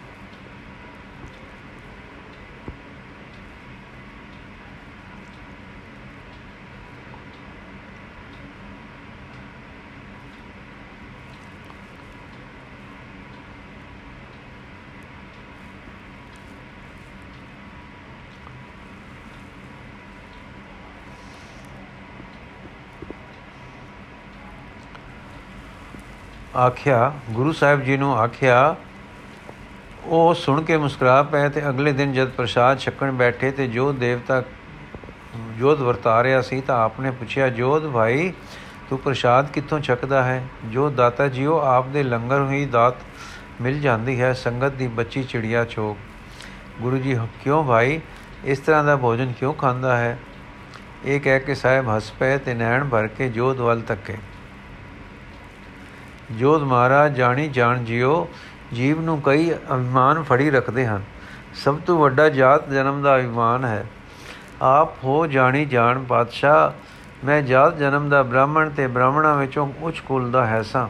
ਆਖਿਆ, 26.64 27.12
ਗੁਰੂ 27.30 27.52
ਸਾਹਿਬ 27.52 27.80
ਜੀ 27.80 27.96
ਨੂੰ 27.96 28.18
ਆਖਿਆ, 28.18 28.76
ਉਹ 30.04 30.34
ਸੁਣ 30.34 30.62
ਕੇ 30.62 30.76
ਮੁਸਕਰਾ 30.76 31.22
ਪਏ 31.22 31.48
ਤੇ 31.48 31.68
ਅਗਲੇ 31.68 31.92
ਦਿਨ 31.92 32.12
ਜਦ 32.12 32.30
ਪ੍ਰਸਾਦ 32.30 32.78
ਛਕਣ 32.78 33.12
ਬੈਠੇ 33.12 33.50
ਤੇ 33.50 33.66
ਜੋ 33.66 33.92
ਦੇਵਤਾ 33.92 34.42
ਜੋਧ 35.58 35.80
ਵਰਤਾ 35.80 36.22
ਰਿਆ 36.22 36.40
ਸੀ 36.42 36.60
ਤਾਂ 36.60 36.84
ਆਪਨੇ 36.84 37.10
ਪੁੱਛਿਆ 37.10 37.48
ਜੋਧ 37.48 37.86
ਭਾਈ, 37.86 38.32
ਤੂੰ 38.90 38.98
ਪ੍ਰਸਾਦ 38.98 39.50
ਕਿੱਥੋਂ 39.50 39.80
ਛਕਦਾ 39.80 40.22
ਹੈ? 40.22 40.42
ਜੋ 40.64 40.90
ਦਾਤਾ 40.90 41.28
ਜੀਓ 41.28 41.58
ਆਪ 41.60 41.86
ਦੇ 41.86 42.02
ਲੰਗਰ 42.02 42.46
ਹੀ 42.50 42.64
ਦਾਤ 42.64 42.94
ਮਿਲ 43.60 43.80
ਜਾਂਦੀ 43.80 44.20
ਹੈ, 44.20 44.32
ਸੰਗਤ 44.32 44.72
ਦੀ 44.72 44.86
ਬੱਚੀ 44.86 45.22
ਚਿੜੀਆ 45.22 45.64
ਚੋਕ 45.64 45.96
ਗੁਰੂ 46.82 46.98
ਜੀ, 46.98 47.18
ਕਿਉਂ 47.44 47.64
ਭਾਈ? 47.64 48.00
ਇਸ 48.44 48.58
ਤਰ੍ਹਾਂ 48.58 48.84
ਦਾ 48.84 48.96
ਭੋਜਨ 48.96 49.32
ਕਿਉਂ 49.32 49.54
ਖਾਂਦਾ 49.54 49.96
ਹੈ? 49.96 50.18
ਇਹ 51.04 51.20
ਕਹਿ 51.20 51.40
ਕੇ 51.40 51.54
ਸਾਹਿਬ 51.54 51.88
ਹੱਸ 51.96 52.10
ਪਏ 52.10 52.38
ਤੇ 52.38 52.54
ਨੈਣ 52.54 52.84
ਭਰ 52.84 53.06
ਕੇ 53.06 53.28
ਜੋਧ 53.28 53.60
ਵੱਲ 53.60 53.80
ਤੱਕੇ 53.80 54.16
ਜੋਧ 56.32 56.62
ਮਹਾਰਾਜ 56.62 57.16
ਜਾਣੀ 57.16 57.48
ਜਾਣ 57.48 57.84
ਜਿਓ, 57.84 58.28
ਜੀਵ 58.74 59.00
ਨੂੰ 59.00 59.22
ਕਈ 59.22 59.52
ਅਭਿਮਾਨ 59.52 60.22
ਫੜੀ 60.22 60.50
ਰੱਖਦੇ 60.50 60.86
ਹਨ। 60.86 61.02
ਸਭ 61.54 61.78
ਤੋਂ 61.78 61.98
ਵੱਡਾ 61.98 62.28
ਜਾਤ 62.28 62.68
ਜਨਮ 62.68 63.02
ਦਾ 63.02 63.18
ਅਭਿਮਾਨ 63.18 63.64
ਹੈ। 63.64 63.86
ਆਪ 64.62 65.04
ਹੋ 65.04 65.26
ਜਾਣੀ 65.26 65.64
ਜਾਣ 65.64 66.04
ਪਾਤਸ਼ਾਹ, 66.04 66.70
ਮੈਂ 67.26 67.42
ਜਾਤ 67.42 67.78
ਜਨਮ 67.78 68.08
ਦਾ 68.08 68.22
ਬ੍ਰਾਹਮਣ 68.22 68.70
ਤੇ 68.70 68.86
ਬ੍ਰਾਹਮਣਾਂ 68.86 69.36
ਵਿੱਚੋਂ 69.36 69.72
ਉੱਚ 69.82 69.98
ਕੁਲ 69.98 70.30
ਦਾ 70.30 70.46
ਹੈਸਾਂ 70.46 70.88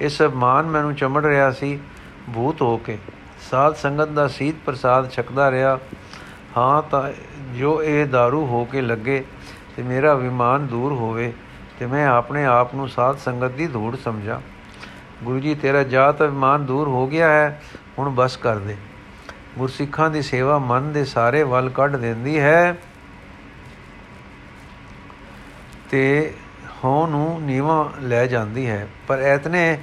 ਇਸ 0.00 0.22
ਅਭਿਮਾਨ 0.22 0.66
ਮੈਨੂੰ 0.66 0.94
ਚਮੜ 0.94 1.26
ਰਿਹਾ 1.26 1.50
ਸੀ, 1.50 1.78
ਭੂਤ 2.34 2.62
ਹੋ 2.62 2.76
ਕੇ। 2.76 2.98
ਸਾਧ 3.50 3.74
ਸੰਗਤ 3.74 4.08
ਦਾ 4.08 4.28
ਸੀਤ 4.28 4.54
ਪ੍ਰਸਾਦ 4.66 5.10
ਛਕਦਾ 5.10 5.50
ਰਿਹਾ। 5.50 5.78
ਹਾਂ, 6.56 6.82
ਤਾਂ 6.82 7.10
ਜੋ 7.58 7.82
ਇਹ 7.82 8.06
दारू 8.06 8.46
ਹੋ 8.46 8.64
ਕੇ 8.64 8.80
ਲੱਗੇ, 8.80 9.24
ਤੇ 9.76 9.82
ਮੇਰਾ 9.82 10.14
ਵਿਮਾਨ 10.14 10.66
ਦੂਰ 10.66 10.92
ਹੋਵੇ, 10.92 11.32
ਤੇ 11.78 11.86
ਮੈਂ 11.86 12.08
ਆਪਣੇ 12.08 12.44
ਆਪ 12.44 12.74
ਨੂੰ 12.74 12.88
ਸਾਧ 12.88 13.16
ਸੰਗਤ 13.16 13.50
ਦੀ 13.50 13.66
ਧੂੜ 13.66 13.96
ਸਮਝਾਂ। 13.96 14.40
ਗੁਰੂ 15.22 15.40
ਜੀ, 15.40 15.54
ਤੇਰਾ 15.54 15.82
ਜਾਤ 15.82 16.22
ਅਭਿਮਾਨ 16.22 16.66
ਦੂਰ 16.66 16.88
ਹੋ 16.88 17.06
ਗਿਆ 17.06 17.28
ਹੈ, 17.28 17.62
ਹੁਣ 17.98 18.10
ਬਸ 18.10 18.36
ਕਰ 18.36 18.58
ਦੇ। 18.58 18.76
ਗੁਰਸਿੱਖਾਂ 19.58 20.10
ਦੀ 20.10 20.22
ਸੇਵਾ 20.22 20.58
ਮਨ 20.58 20.92
ਦੇ 20.92 21.04
ਸਾਰੇ 21.04 21.42
ਵੱਲ 21.42 21.70
ਕੱਢ 21.70 21.96
ਦਿੰਦੀ 21.96 22.40
ਹੈ। 22.40 22.78
ਤੇ 25.90 26.34
ਹੋਂ 26.84 27.08
ਨੂੰ 27.08 27.42
ਨੀਵਾ 27.42 27.92
ਲੈ 28.00 28.26
ਜਾਂਦੀ 28.26 28.70
ਹੈ। 28.70 28.88
ਪਰ 29.08 29.18
ਐਤਨੇ 29.18 29.78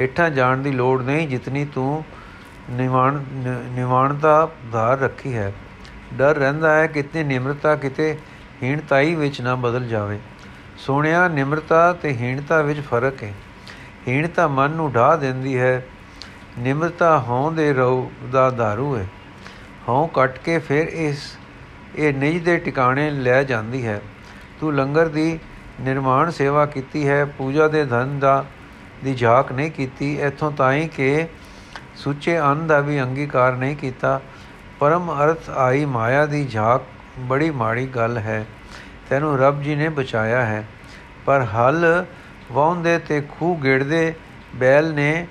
ਹੇਠਾਂ 0.00 0.30
ਜਾਣ 0.30 0.56
ਦੀ 0.56 0.72
ਲੋੜ 0.72 1.02
ਨਹੀਂ 1.02 1.28
ਜਿਤਨੀ 1.28 1.64
ਤੂੰ 1.64 2.04
ਨਿਵਾਣ, 2.70 3.22
ਨਿਵਾਣਤਾ 3.68 4.50
ਧਾਰ 4.72 4.98
ਰੱਖੀ 4.98 5.36
ਹੈ। 5.36 5.52
ਡਰ 6.14 6.34
ਰਹਿੰਦਾ 6.34 6.76
ਹੈ 6.76 6.86
ਕਿਤੇ 6.86 7.24
ਨਿਮਰਤਾ, 7.24 7.76
ਕਿਤੇ 7.76 8.18
ਹੀਣਤਾਈ 8.62 9.14
ਵਿੱਚ 9.14 9.40
ਨਾ 9.40 9.54
ਬਦਲ 9.54 9.88
ਜਾਵੇ। 9.88 10.18
ਸੋਹਣਿਆ, 10.78 11.28
ਨਿਮਰਤਾ 11.28 11.92
ਤੇ 11.92 12.08
ਹੀਣਤਾ 12.08 12.62
ਵਿੱਚ 12.62 12.80
ਫ਼ਰਕ 12.80 13.22
ਹੈ। 13.22 13.34
ਹੀਣਤਾ 14.08 14.48
ਮਨ 14.48 14.70
ਨੂੰ 14.70 14.92
ਢਾ 14.92 15.16
ਦਿੰਦੀ 15.16 15.58
ਹੈ। 15.58 15.86
ਨਿਮਰਤਾ 16.58 17.18
ਹੋਂ 17.18 17.52
ਦੇ 17.52 17.72
ਰਉ 17.72 18.10
ਦਾ 18.32 18.48
दारू 18.48 18.96
ਹੈ। 18.96 19.06
ਹੋਂ 19.88 20.08
ਕੱਟ 20.08 20.38
ਕੇ 20.38 20.58
ਫਿਰ 20.58 20.86
ਇਸ, 20.86 21.38
ਇਹ 21.96 22.14
ਨਿਜ 22.14 22.44
ਦੇ 22.44 22.58
ਟਿਕਾਣੇ 22.58 23.10
ਲੈ 23.10 23.42
ਜਾਂਦੀ 23.42 23.86
ਹੈ। 23.86 24.00
ਤੂੰ 24.60 24.74
ਲੰਗਰ 24.74 25.08
ਦੀ 25.08 25.38
ਨਿਰਮਾਣ 25.80 26.30
ਸੇਵਾ 26.30 26.66
ਕੀਤੀ 26.66 27.08
ਹੈ, 27.08 27.24
ਪੂਜਾ 27.24 27.68
ਦੇ 27.68 27.84
ਧਨ 27.84 28.18
ਦਾ, 28.18 28.44
ਦੀ 29.04 29.14
ਝਾਕ 29.14 29.52
ਨਹੀਂ 29.52 29.70
ਕੀਤੀ। 29.70 30.20
ਇਥੋਂ 30.20 30.52
ਤਾਈਂ 30.52 30.88
ਕਿ 30.88 31.26
ਸੁੱਚੇ 31.96 32.40
ਅੰਨ 32.40 32.66
ਦਾ 32.66 32.80
ਵੀ 32.80 33.02
ਅੰਗੀਕਾਰ 33.02 33.52
ਨਹੀਂ 33.52 33.76
ਕੀਤਾ। 33.76 34.20
ਪਰਮ 34.78 35.12
ਅਰਥ 35.12 35.50
ਆਈ 35.50 35.84
ਮਾਇਆ 35.84 36.26
ਦੀ 36.26 36.46
ਝਾਕ 36.46 36.82
ਬੜੀ 37.18 37.50
ਮਾੜੀ 37.50 37.86
ਗੱਲ 37.86 38.18
ਹੈ। 38.18 38.46
ਤੈਨੂੰ 39.10 39.38
ਰੱਬ 39.38 39.62
ਜੀ 39.62 39.74
ਨੇ 39.74 39.88
ਬਚਾਇਆ 39.88 40.46
ਹੈ। 40.46 40.68
ਪਰ 41.26 41.40
ਹਲ 41.40 42.04
ਵਾਉਂਦੇ 42.52 42.98
ਤੇ 42.98 43.20
ਖੂ 43.30 43.54
ਗੇੜਦੇ 43.56 44.14
ਬੈਲ 44.56 44.92
ਨੇ 44.94 45.26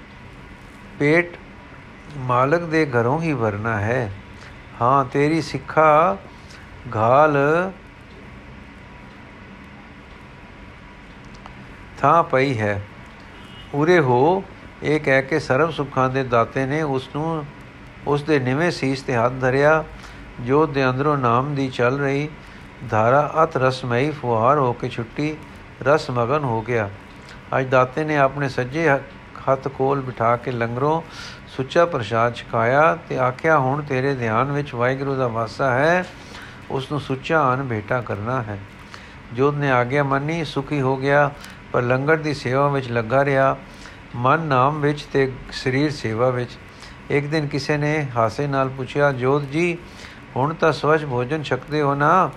ਪੇਟ 0.99 1.35
ਮਾਲਕ 2.17 2.61
ਦੇ 2.61 2.85
ਘਰੋਂ 2.85 3.21
ਹੀ 3.21 3.33
ਵਰਨਾ 3.33 3.79
ਹੈ। 3.79 4.11
ਹਾਂ, 4.81 5.03
ਤੇਰੀ 5.05 5.41
ਸਿੱਖਾ 5.41 6.17
ਘਾਲ 6.95 7.37
ਥਾਂ 11.99 12.23
ਪਈ 12.23 12.57
ਹੈ। 12.59 12.81
ਉਰੇ 13.73 13.99
ਹੋ, 13.99 14.43
ਇਹ 14.83 14.99
ਕਹਿ 14.99 15.21
ਕੇ 15.21 15.39
ਸਰਬ 15.39 15.71
ਸੁੱਖਾਂ 15.71 16.09
ਦੇ 16.09 16.23
ਦਾਤੇ 16.23 16.65
ਨੇ 16.65 16.81
ਉਸ 16.81 17.09
ਨੂੰ 17.15 17.45
ਉਸ 18.07 18.23
ਦੇ 18.23 18.39
ਨਿਵੇਂ 18.39 18.71
ਸੀਸ 18.71 19.01
ਤੇ 19.01 19.15
ਹੱਥ 19.15 19.33
ਧਰਿਆ, 19.41 19.83
ਜੋ 20.41 20.65
ਦੇ 20.65 20.89
ਅੰਦਰੋਂ 20.89 21.17
ਨਾਮ 21.17 21.53
ਦੀ 21.55 21.67
ਚੱਲ 21.69 21.99
ਰਹੀ 21.99 22.27
ਧਾਰਾ 22.89 23.31
ਅਤ 23.43 23.57
ਰਸਮਈ 23.57 24.09
ਫੁਹਾਰ 24.11 24.57
ਹੋ 24.57 24.73
ਕੇ 24.73 24.89
ਛੁੱਟੀ, 24.89 25.35
ਰਸ 25.83 26.09
ਮਗਨ 26.09 26.43
ਹੋ 26.43 26.61
ਗਿਆ। 26.61 26.89
ਅੱਜ 27.57 27.67
ਦਾਤੇ 27.67 28.03
ਨੇ 28.03 28.17
ਆਪਣੇ 28.17 28.49
ਸੱਜੇ 28.49 28.89
ਹੱਥ 28.89 29.67
ਕੋਲ 29.67 30.01
ਬਿਠਾ 30.01 30.35
ਕੇ 30.37 30.51
ਲੰਗਰੋਂ 30.51 31.01
ਸੁੱਚਾ 31.47 31.85
ਪ੍ਰਸ਼ਾਦ 31.85 32.35
ਛਕਾਇਆ 32.35 32.97
ਤੇ 33.09 33.17
ਆਖਿਆ, 33.19 33.57
ਹੁਣ 33.57 33.81
ਤੇਰੇ 33.81 34.15
ਧਿਆਨ 34.15 34.51
ਵਿੱਚ 34.51 34.73
ਵਾਹਿਗੁਰੂ 34.73 35.15
ਦਾ 35.15 35.27
ਵਾਸਾ 35.27 35.71
ਹੈ 35.71 36.05
ਉਸ 36.71 36.91
ਨੂੰ 36.91 37.01
ਸੁੱਚਾ 37.01 37.53
ਅਨ 37.53 37.67
ਭੇਟਾ 37.67 38.01
ਕਰਨਾ 38.01 38.41
ਹੈ। 38.41 38.59
ਜੋਧ 39.33 39.57
ਨੇ 39.57 39.71
ਆਗਿਆ, 39.71 40.03
ਮੰਨੀ, 40.03 40.45
ਸੁਖੀ 40.45 40.81
ਹੋ 40.81 40.97
ਗਿਆ, 40.97 41.31
ਪਰ 41.71 41.81
ਲੰਗਰ 41.81 42.17
ਦੀ 42.17 42.33
ਸੇਵਾ 42.33 42.67
ਵਿੱਚ 42.67 42.91
ਲੱਗਾ 42.91 43.25
ਰਿਹਾ। 43.25 43.57
ਮਨ 44.15 44.39
ਨਾਮ 44.39 44.81
ਵਿੱਚ 44.81 45.01
ਤੇ 45.01 45.31
ਸਰੀਰ 45.51 45.91
ਸੇਵਾ 45.91 46.29
ਵਿੱਚ। 46.29 46.51
ਇੱਕ 47.09 47.27
ਦਿਨ 47.27 47.47
ਕਿਸੇ 47.47 47.77
ਨੇ 47.77 48.07
ਹਾਸੇ 48.15 48.47
ਨਾਲ 48.47 48.69
ਪੁੱਛਿਆ, 48.69 49.11
ਜੋਤ 49.11 49.41
ਜੀ, 49.41 49.77
ਹੁਣ 50.35 50.53
ਤਾਂ 50.53 50.71
ਸਵਚ 50.71 51.05
ਭੋਜਨ 51.05 51.43
ਛਕਦੇ 51.43 51.81
ਹੋ 51.81 51.95
ਨਾ? 51.95 52.31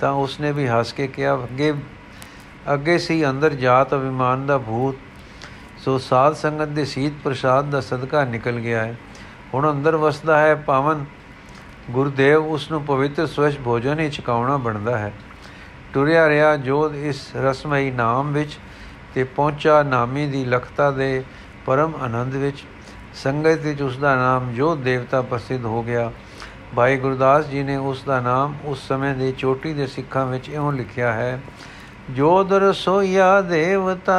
ਤਾਂ 0.00 0.12
ਉਸਨੇ 0.12 0.52
ਵੀ 0.52 0.68
ਹੱਸ 0.68 0.92
ਕੇ 0.92 1.06
ਕਿਹਾ, 1.06 1.34
ਅੱਗੇ 1.34 1.74
ਅੱਗੇ 2.74 2.98
ਸੀ 2.98 3.28
ਅੰਦਰ 3.28 3.54
ਜਾਤ 3.54 3.94
ਅਭਿਮਾਨ 3.94 4.46
ਦਾ 4.46 4.58
ਭੂਤ, 4.58 4.96
ਸੋ 5.78 5.98
ਸਾਧ 5.98 6.32
ਸੰਗਤ 6.32 6.68
ਦੇ 6.68 6.84
ਸੀਤ 6.84 7.12
ਪ੍ਰਸਾਦ 7.24 7.70
ਦਾ 7.70 7.80
ਸਦਕਾ 7.80 8.24
ਨਿਕਲ 8.24 8.60
ਗਿਆ 8.60 8.84
ਹੈ। 8.84 8.96
ਹੁਣ 9.54 9.70
ਅੰਦਰ 9.70 9.96
ਵਸਦਾ 9.96 10.38
ਹੈ 10.38 10.54
ਪਾਵਨ 10.54 11.04
ਗੁਰਦੇਵ, 11.90 12.44
ਉਸ 12.44 12.70
ਨੂੰ 12.70 12.82
ਪਵਿੱਤਰ 12.82 13.26
ਸਵਚ 13.26 13.58
ਭੋਜਨ 13.64 14.00
ਹੀ 14.00 14.10
ਛਕਾਉਣਾ 14.10 14.56
ਬਣਦਾ 14.56 14.98
ਹੈ। 14.98 15.12
ਟੁਰਿਆ 15.94 16.28
ਰਿਹਾ 16.28 16.56
ਜੋਤ 16.56 16.94
ਇਸ 16.94 17.36
ਰਸਮਈ 17.36 17.90
ਨਾਮ 17.90 18.32
ਵਿੱਚ 18.32 18.58
ਤੇ 19.14 19.24
ਪਹੁੰਚਾ 19.24 19.82
ਨਾਮੀ 19.82 20.26
ਦੀ 20.26 20.44
ਲਖਤਾ 20.44 20.90
ਦੇ 20.90 21.24
ਪਰਮ 21.66 21.92
ਆਨੰਦ 22.02 22.34
ਵਿੱਚ। 22.34 22.64
ਸੰਗਤ 23.14 23.58
ਵਿੱਚ 23.58 23.82
ਉਸ 23.82 23.96
ਦਾ 23.96 24.14
ਨਾਮ 24.14 24.52
ਜੋ 24.52 24.76
ਦੇਵਤਾ 24.76 25.22
ਪ੍ਰਸਿੱਧ 25.22 25.64
ਹੋ 25.64 25.82
ਗਿਆ। 25.82 26.12
ਭਾਈ 26.76 26.96
ਗੁਰਦਾਸ 26.96 27.46
ਜੀ 27.46 27.62
ਨੇ 27.62 27.76
ਉਸ 27.76 28.02
ਦਾ 28.02 28.20
ਨਾਮ 28.20 28.54
ਉਸ 28.64 28.88
ਸਮੇਂ 28.88 29.14
ਦੇ 29.14 29.32
ਚੋਟੀ 29.32 29.72
ਦੇ 29.72 29.86
ਸਿੱਖਾਂ 29.86 30.26
ਵਿੱਚ 30.26 30.48
ਇਉਂ 30.48 30.72
ਲਿਖਿਆ 30.72 31.12
ਹੈ 31.12 31.40
ਜੋਦਰ 32.14 32.72
ਸੋਇਆ 32.72 33.40
ਦੇਵਤਾ, 33.40 34.18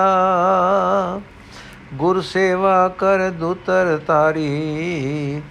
ਗੁਰ 1.94 2.22
ਸੇਵਾ 2.22 2.88
ਕਰ 2.88 3.30
ਦੁਤਰ 3.30 4.00
ਤਾਰੀ। 4.08 5.42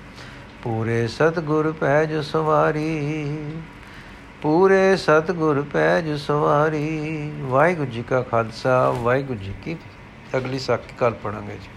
ਪੂਰੇ 0.62 1.06
ਸਤਗੁਰ 1.08 1.72
ਪੈਜ 1.72 2.14
ਸਵਾਰੀ, 2.24 3.24
ਪੂਰੇ 4.42 4.96
ਸਤਗੁਰ 4.96 5.64
ਪੈਜ 5.72 6.10
ਸਵਾਰੀ। 6.16 7.32
ਵਾਹਿਗੁਰੂ 7.40 7.90
ਜੀ 7.90 8.02
ਕਾ 8.02 8.22
ਖਾਲਸਾ, 8.22 8.90
ਵਾਹਿਗੁਰੂ 8.90 9.38
ਜੀ 9.38 9.54
ਕੀ 9.64 9.76
ਅਗਲੀ 10.36 10.58
ਸਾਖੀ 10.58 10.94
ਕੱਲ 10.98 11.14
ਪੜਾਂਗੇ 11.22 11.54
ਜੀ। 11.54 11.68